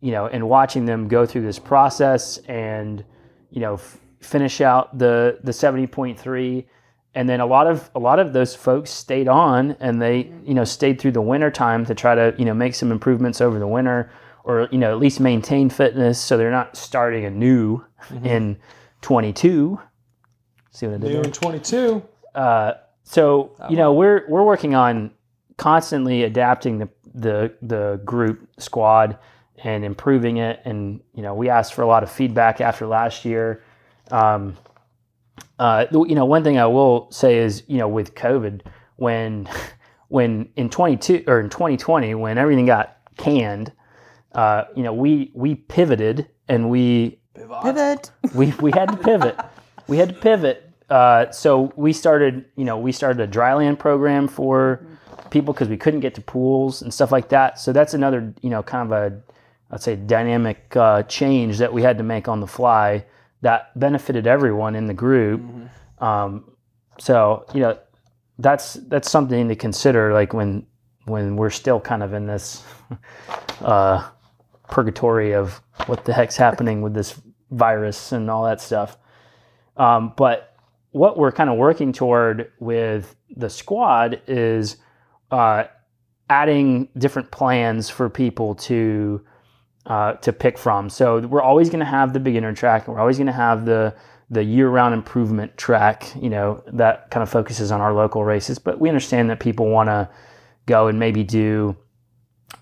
[0.00, 3.04] you know, and watching them go through this process and
[3.50, 6.66] you know f- finish out the the seventy point three
[7.14, 10.54] and then a lot of a lot of those folks stayed on and they you
[10.54, 13.58] know stayed through the winter time to try to you know make some improvements over
[13.58, 14.10] the winter
[14.44, 17.84] or you know at least maintain fitness so they're not starting anew
[18.24, 18.56] in
[19.02, 19.80] 22
[20.70, 22.02] see what i did New in 22.
[22.34, 22.72] uh,
[23.04, 25.10] so you know we're we're working on
[25.56, 29.18] constantly adapting the the the group squad
[29.62, 30.60] and improving it.
[30.64, 33.62] And you know we asked for a lot of feedback after last year.
[34.10, 34.56] Um,
[35.58, 38.62] uh, you know one thing i will say is you know with covid
[38.96, 39.48] when
[40.08, 43.72] when in 22 or in 2020 when everything got canned
[44.34, 48.10] uh, you know we we pivoted and we Pivot.
[48.34, 49.36] we we had to pivot.
[49.88, 50.70] We had to pivot.
[50.88, 54.86] Uh, so we started, you know, we started a dryland program for
[55.30, 57.58] people because we couldn't get to pools and stuff like that.
[57.58, 59.20] So that's another, you know, kind of a,
[59.70, 63.04] I'd say, dynamic uh, change that we had to make on the fly
[63.44, 65.42] that benefited everyone in the group.
[65.98, 66.50] Um,
[66.98, 67.78] so you know,
[68.38, 70.66] that's that's something to consider, like when
[71.04, 72.64] when we're still kind of in this
[73.60, 74.08] uh,
[74.70, 77.20] purgatory of what the heck's happening with this
[77.50, 78.96] virus and all that stuff.
[79.76, 80.56] Um, but
[80.92, 84.78] what we're kind of working toward with the squad is
[85.30, 85.64] uh,
[86.30, 89.22] adding different plans for people to
[89.86, 90.88] uh, to pick from.
[90.88, 93.64] So we're always going to have the beginner track, and we're always going to have
[93.66, 93.94] the
[94.30, 96.10] the year-round improvement track.
[96.20, 99.68] You know that kind of focuses on our local races, but we understand that people
[99.68, 100.08] want to
[100.66, 101.76] go and maybe do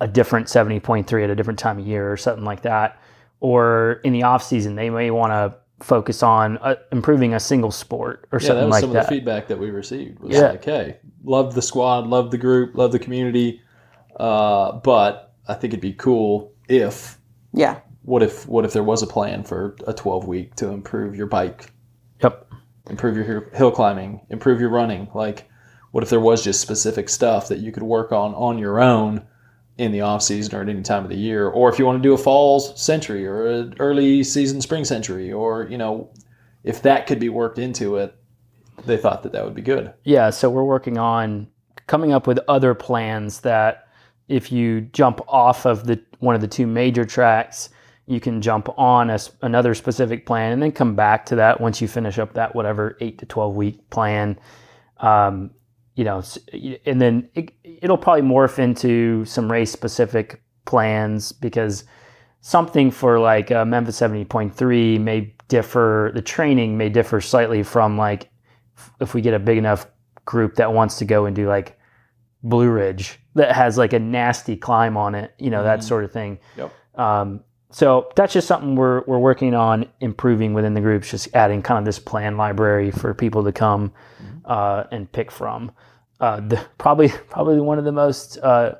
[0.01, 3.01] a different 70.3 at a different time of year or something like that.
[3.39, 7.71] Or in the off season, they may want to focus on uh, improving a single
[7.71, 8.59] sport or something like that.
[8.59, 8.99] Yeah, that was like some that.
[9.01, 10.21] of the feedback that we received.
[10.21, 10.51] Was Yeah.
[10.51, 13.61] like, hey, love the squad, love the group, love the community,
[14.19, 17.19] uh, but I think it'd be cool if
[17.53, 17.77] Yeah.
[18.05, 21.27] what if what if there was a plan for a 12 week to improve your
[21.27, 21.73] bike,
[22.23, 22.47] Yep.
[22.91, 25.09] improve your hill- hill climbing, improve your running?
[25.15, 25.49] Like,
[25.93, 29.23] what if there was just specific stuff that you could work on on your own
[29.79, 31.99] in the off season or at any time of the year, or if you want
[32.03, 36.09] to do a falls century or an early season spring century, or you know,
[36.65, 38.15] if that could be worked into it,
[38.87, 39.93] they thought that that would be good.
[40.05, 41.47] Yeah, so we're working on
[41.87, 43.87] coming up with other plans that
[44.29, 47.71] if you jump off of the one of the two major tracks,
[48.07, 51.81] you can jump on a another specific plan and then come back to that once
[51.81, 54.39] you finish up that whatever eight to twelve week plan.
[54.99, 55.51] Um,
[55.95, 56.23] you know,
[56.87, 61.85] and then it, it'll probably morph into some race specific plans because
[62.41, 66.13] something for like uh, Memphis seventy point three may differ.
[66.15, 68.31] The training may differ slightly from like
[69.01, 69.87] if we get a big enough
[70.25, 71.79] group that wants to go and do like
[72.43, 75.83] Blue Ridge that has like a nasty climb on it, you know, that Mhm.
[75.85, 76.39] sort of thing.
[76.57, 76.71] Yep.
[76.97, 77.41] Um,
[77.71, 81.79] so that's just something we're, we're working on improving within the groups, just adding kind
[81.79, 83.93] of this plan library for people to come
[84.45, 85.71] uh, and pick from.
[86.21, 88.75] Uh, the, probably probably one of the most uh,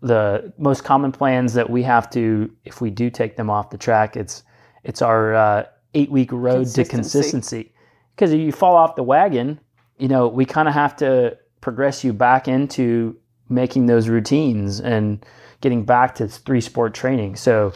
[0.00, 3.78] the most common plans that we have to if we do take them off the
[3.78, 4.42] track it's
[4.82, 5.64] it's our uh,
[5.94, 6.90] eight week road to Consistency.
[6.90, 7.72] consistency
[8.14, 9.58] because if you fall off the wagon
[9.96, 13.16] you know, we kind of have to progress you back into
[13.48, 15.24] making those routines and
[15.62, 17.34] getting back to three sport training.
[17.36, 17.72] So,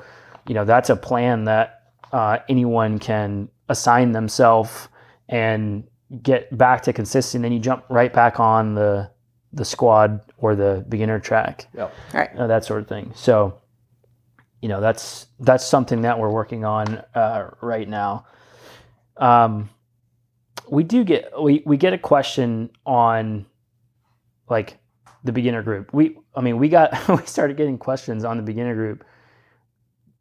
[0.46, 1.82] you know, that's a plan that
[2.12, 4.88] uh, anyone can assign themselves
[5.28, 5.84] and
[6.22, 7.42] get back to consistent.
[7.42, 9.10] Then you jump right back on the
[9.54, 11.94] the squad or the beginner track, Yep.
[12.12, 12.30] Right.
[12.36, 13.12] uh, that sort of thing.
[13.14, 13.58] So,
[14.60, 18.26] you know, that's that's something that we're working on uh, right now.
[19.16, 19.70] Um,
[20.70, 23.46] we do get we, we get a question on
[24.50, 24.78] like
[25.24, 25.92] the beginner group.
[25.92, 29.04] We I mean we got we started getting questions on the beginner group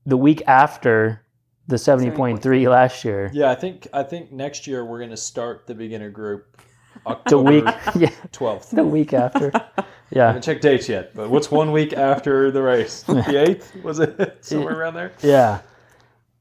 [0.06, 1.24] the week after
[1.68, 3.30] the seventy point three last year.
[3.34, 6.62] Yeah, I think I think next year we're gonna start the beginner group.
[7.04, 7.66] The October week
[7.96, 8.72] yeah twelfth.
[8.72, 9.52] the week after.
[9.54, 9.62] Yeah.
[9.78, 10.28] I Yeah.
[10.28, 13.04] haven't checked dates yet, but what's one week after the race?
[13.04, 15.12] The eighth was it somewhere around there?
[15.22, 15.60] Yeah.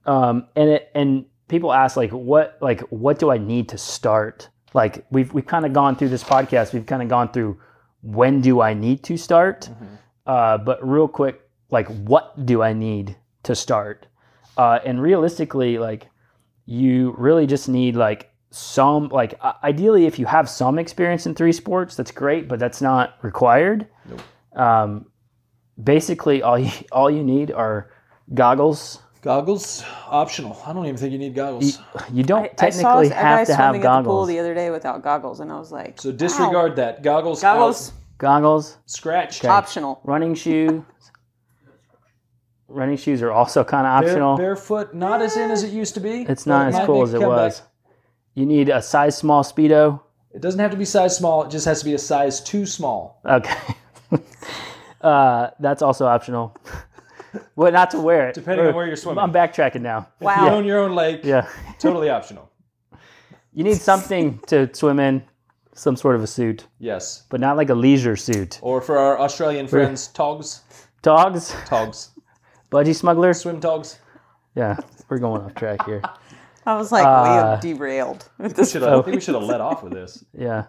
[0.07, 4.49] Um, and it and people ask like what like what do I need to start?
[4.73, 6.73] Like we've we've kind of gone through this podcast.
[6.73, 7.61] We've kind of gone through
[8.07, 9.69] when do I need to start?
[10.27, 11.41] Uh, but real quick,
[11.71, 14.07] like what do I need to start?
[14.57, 16.09] Uh, and realistically, like
[16.67, 21.53] you really just need like some like ideally if you have some experience in three
[21.53, 24.23] sports that's great but that's not required Nope.
[24.59, 25.07] um,
[25.83, 27.91] basically all you all you need are
[28.33, 30.57] goggles Goggles optional.
[30.65, 31.81] I don't even think you need goggles.
[32.13, 34.39] you don't I saw technically a guy have to have swimming at the pool the
[34.39, 36.17] other day without goggles, and I was like, so wow.
[36.17, 37.03] disregard that.
[37.03, 37.43] Goggles.
[37.43, 37.95] Goggles out.
[38.19, 39.45] goggles Scratch.
[39.45, 40.01] optional.
[40.05, 40.87] running shoe
[42.69, 45.95] running shoes are also kind of Bare- optional barefoot, not as in as it used
[45.95, 46.23] to be.
[46.23, 47.37] it's not it as cool as it comeback.
[47.51, 47.63] was
[48.35, 50.01] you need a size small speedo
[50.33, 51.43] It doesn't have to be size small.
[51.43, 53.21] It just has to be a size too small.
[53.27, 53.75] okay
[55.01, 56.57] uh, that's also optional
[57.57, 59.23] well not to wear it Depending on where you're swimming.
[59.23, 60.51] i'm backtracking now If you Wow.
[60.55, 61.49] own your own lake, yeah
[61.79, 62.51] totally optional.
[63.53, 65.23] You need something to swim in,
[65.75, 67.25] some sort of a suit, Yes.
[67.31, 68.59] but not like a leisure suit.
[68.63, 70.63] Or for our Australian friends, togs.
[71.03, 71.55] Togs.
[71.67, 72.11] Togs.
[72.71, 73.41] budgie smugglers.
[73.41, 73.99] Swim togs.
[74.55, 74.77] Yeah,
[75.09, 76.03] we're going off track here.
[76.67, 78.29] I was like, we Uh, have derailed.
[78.39, 78.73] with this.
[78.73, 80.25] Should have, I think we should have let off with this.
[80.37, 80.65] Yeah,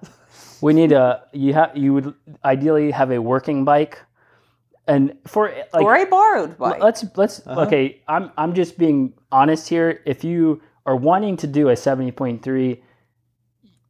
[0.62, 1.24] we need a.
[1.34, 1.76] You have.
[1.76, 2.14] You would
[2.46, 4.00] ideally have a working bike,
[4.88, 5.84] and for like.
[5.84, 6.82] or a borrowed bike.
[6.82, 7.62] Let's let's uh-huh.
[7.62, 8.02] okay.
[8.08, 10.02] I'm I'm just being honest here.
[10.06, 12.82] If you are wanting to do a seventy point three,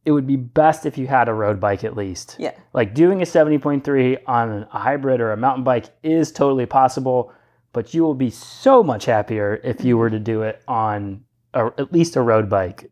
[0.08, 2.36] it would be best if you had a road bike at least.
[2.38, 2.52] yeah.
[2.72, 7.30] like doing a 70.3 on a hybrid or a mountain bike is totally possible
[7.74, 11.22] but you will be so much happier if you were to do it on
[11.52, 12.90] a, at least a road bike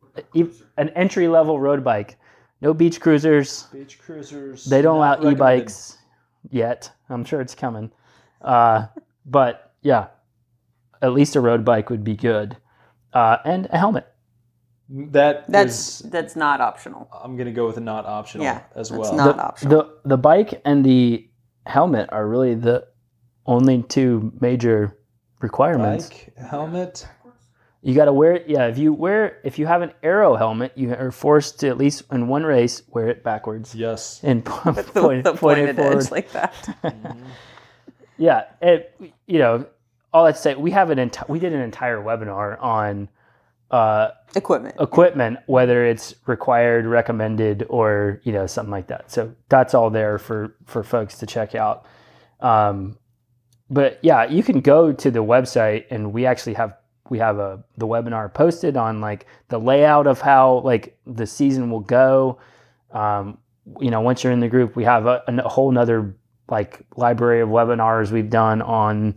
[0.76, 2.18] an entry level road bike
[2.61, 4.66] no beach cruisers Beach cruisers.
[4.66, 5.96] they don't allow e-bikes
[6.50, 7.90] yet i'm sure it's coming
[8.42, 8.86] uh,
[9.26, 10.07] but yeah
[11.02, 12.57] at least a road bike would be good
[13.12, 14.07] uh, and a helmet
[14.88, 17.09] That That's is- that's not optional.
[17.12, 19.16] I'm gonna go with a not optional Yeah, as that's well.
[19.16, 19.70] not optional.
[20.04, 21.28] the the bike and the
[21.66, 22.86] helmet are really the
[23.46, 24.96] only two major
[25.40, 26.09] requirements.
[26.09, 27.07] Bike, helmet.
[27.87, 28.49] You got to wear it.
[28.49, 31.78] Yeah, if you wear if you have an aero helmet, you are forced to at
[31.78, 34.20] least in one race wear it backwards Yes.
[34.24, 36.03] and po- the, point, the point it pointed forward.
[36.03, 36.76] edge like that.
[38.18, 39.66] Yeah, it, you know,
[40.12, 43.09] all that to say, we have an enti- we did an entire webinar on
[43.70, 44.74] uh, Equipment.
[44.80, 49.11] equipment, whether it's required, recommended, or you know something like that.
[49.11, 51.84] So that's all there for for folks to check out.
[52.41, 52.97] Um,
[53.68, 56.74] but yeah, you can go to the website, and we actually have
[57.11, 61.70] we have a the webinar posted on like the layout of how like the season
[61.70, 62.38] will go.
[62.92, 63.38] Um,
[63.80, 66.14] you know, once you're in the group, we have a, a whole nother
[66.48, 69.14] like library of webinars we've done on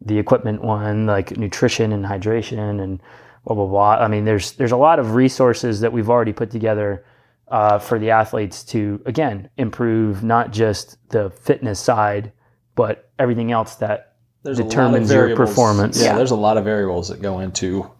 [0.00, 3.00] the equipment one, like nutrition and hydration and
[3.44, 3.94] blah blah blah.
[3.96, 7.04] I mean, there's there's a lot of resources that we've already put together
[7.48, 12.32] uh, for the athletes to again improve not just the fitness side,
[12.74, 14.07] but everything else that
[14.48, 15.98] There's a lot of determines your performance.
[16.00, 16.16] Yeah, Yeah.
[16.16, 17.90] there's a lot of variables that go into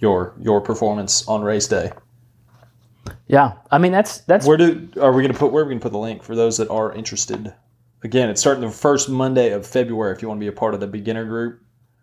[0.00, 1.92] your your performance on race day.
[3.28, 3.52] yeah.
[3.70, 5.92] I mean, that's that's Where do are we gonna put where are we gonna put
[5.92, 7.54] the link for those that are interested?
[8.02, 10.74] Again, it's starting the first Monday of February if you want to be a part
[10.74, 11.60] of the beginner group.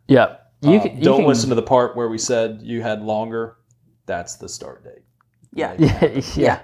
[0.08, 0.38] yeah.
[0.64, 3.02] You, Uh, can, you don't can, listen to the part where we said you had
[3.02, 3.58] longer.
[4.06, 5.04] That's the start date.
[5.54, 5.74] Yeah.
[5.80, 6.60] Yeah, yeah,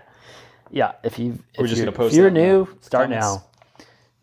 [0.71, 0.91] yeah.
[1.03, 3.25] If you if We're just you're, gonna post if you're new, the start comments.
[3.25, 3.43] now.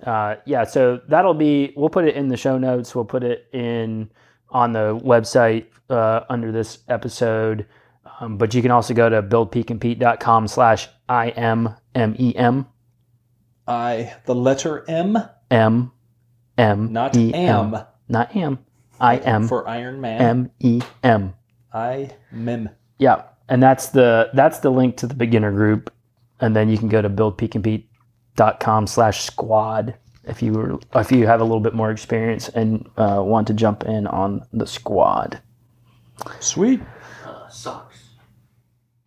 [0.05, 1.73] Uh, yeah, so that'll be.
[1.77, 2.95] We'll put it in the show notes.
[2.95, 4.11] We'll put it in
[4.51, 7.67] on the website uh, under this episode.
[8.21, 12.67] Um, but you can also go to buildpeakandpete.com slash i m m e m
[13.67, 15.19] I the letter M,
[15.51, 15.91] m
[16.59, 17.77] m not E am,
[18.09, 18.59] not am
[19.01, 20.21] i m for Iron Man.
[20.21, 21.35] m e m.
[21.73, 22.69] I mem.
[22.99, 25.91] Yeah, and that's the that's the link to the beginner group.
[26.41, 27.94] and then you can go to buildpeakandpete.com
[28.37, 33.23] slash squad if you were if you have a little bit more experience and uh,
[33.25, 35.41] want to jump in on the squad.
[36.41, 36.81] Sweet.
[37.51, 38.11] Socks.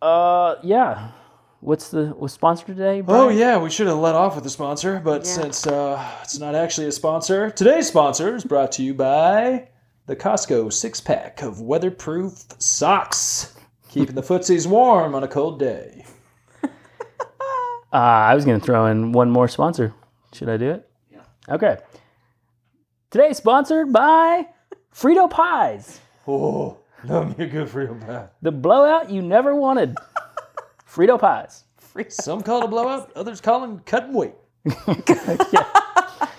[0.00, 1.10] Uh, yeah.
[1.60, 3.02] What's the what's sponsor today?
[3.08, 5.32] Oh yeah, we should have let off with the sponsor, but Yeah.
[5.32, 9.68] since uh, it's not actually a sponsor, today's sponsor is brought to you by
[10.06, 13.56] the Costco six pack of weatherproof socks,
[13.88, 16.04] keeping the footsies warm on a cold day.
[17.92, 19.94] Uh, I was going to throw in one more sponsor.
[20.32, 20.88] Should I do it?
[21.10, 21.20] Yeah.
[21.48, 21.78] Okay.
[23.10, 24.46] Today sponsored by
[24.94, 28.28] Frito Pies, Oh, love me a good Frito pie.
[28.42, 29.96] the blowout you never wanted.
[30.90, 31.64] Frito Pies.
[32.10, 34.34] Some call it a blowout, others call it cutting weight.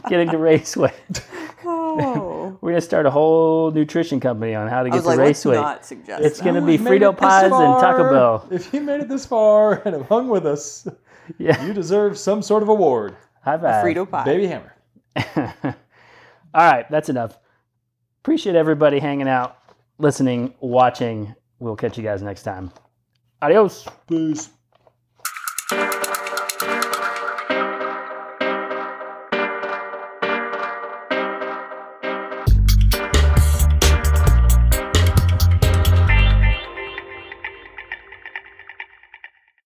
[0.07, 0.93] Getting to race weight.
[1.65, 2.57] Oh.
[2.61, 5.09] We're going to start a whole nutrition company on how to I get was to
[5.09, 5.55] like, race weight.
[5.55, 6.43] not suggest It's that.
[6.43, 8.47] going to be If you made Frito it this Pies and Taco Bell.
[8.51, 10.87] If you made it this far and have hung with us,
[11.37, 11.65] Yeah.
[11.65, 13.15] you deserve some sort of award.
[13.43, 13.85] High five.
[13.85, 14.25] Frito pie.
[14.25, 14.73] Baby Hammer.
[16.53, 17.37] All right, that's enough.
[18.21, 19.57] Appreciate everybody hanging out,
[19.97, 21.35] listening, watching.
[21.59, 22.71] We'll catch you guys next time.
[23.41, 23.87] Adios.
[24.07, 24.49] Peace.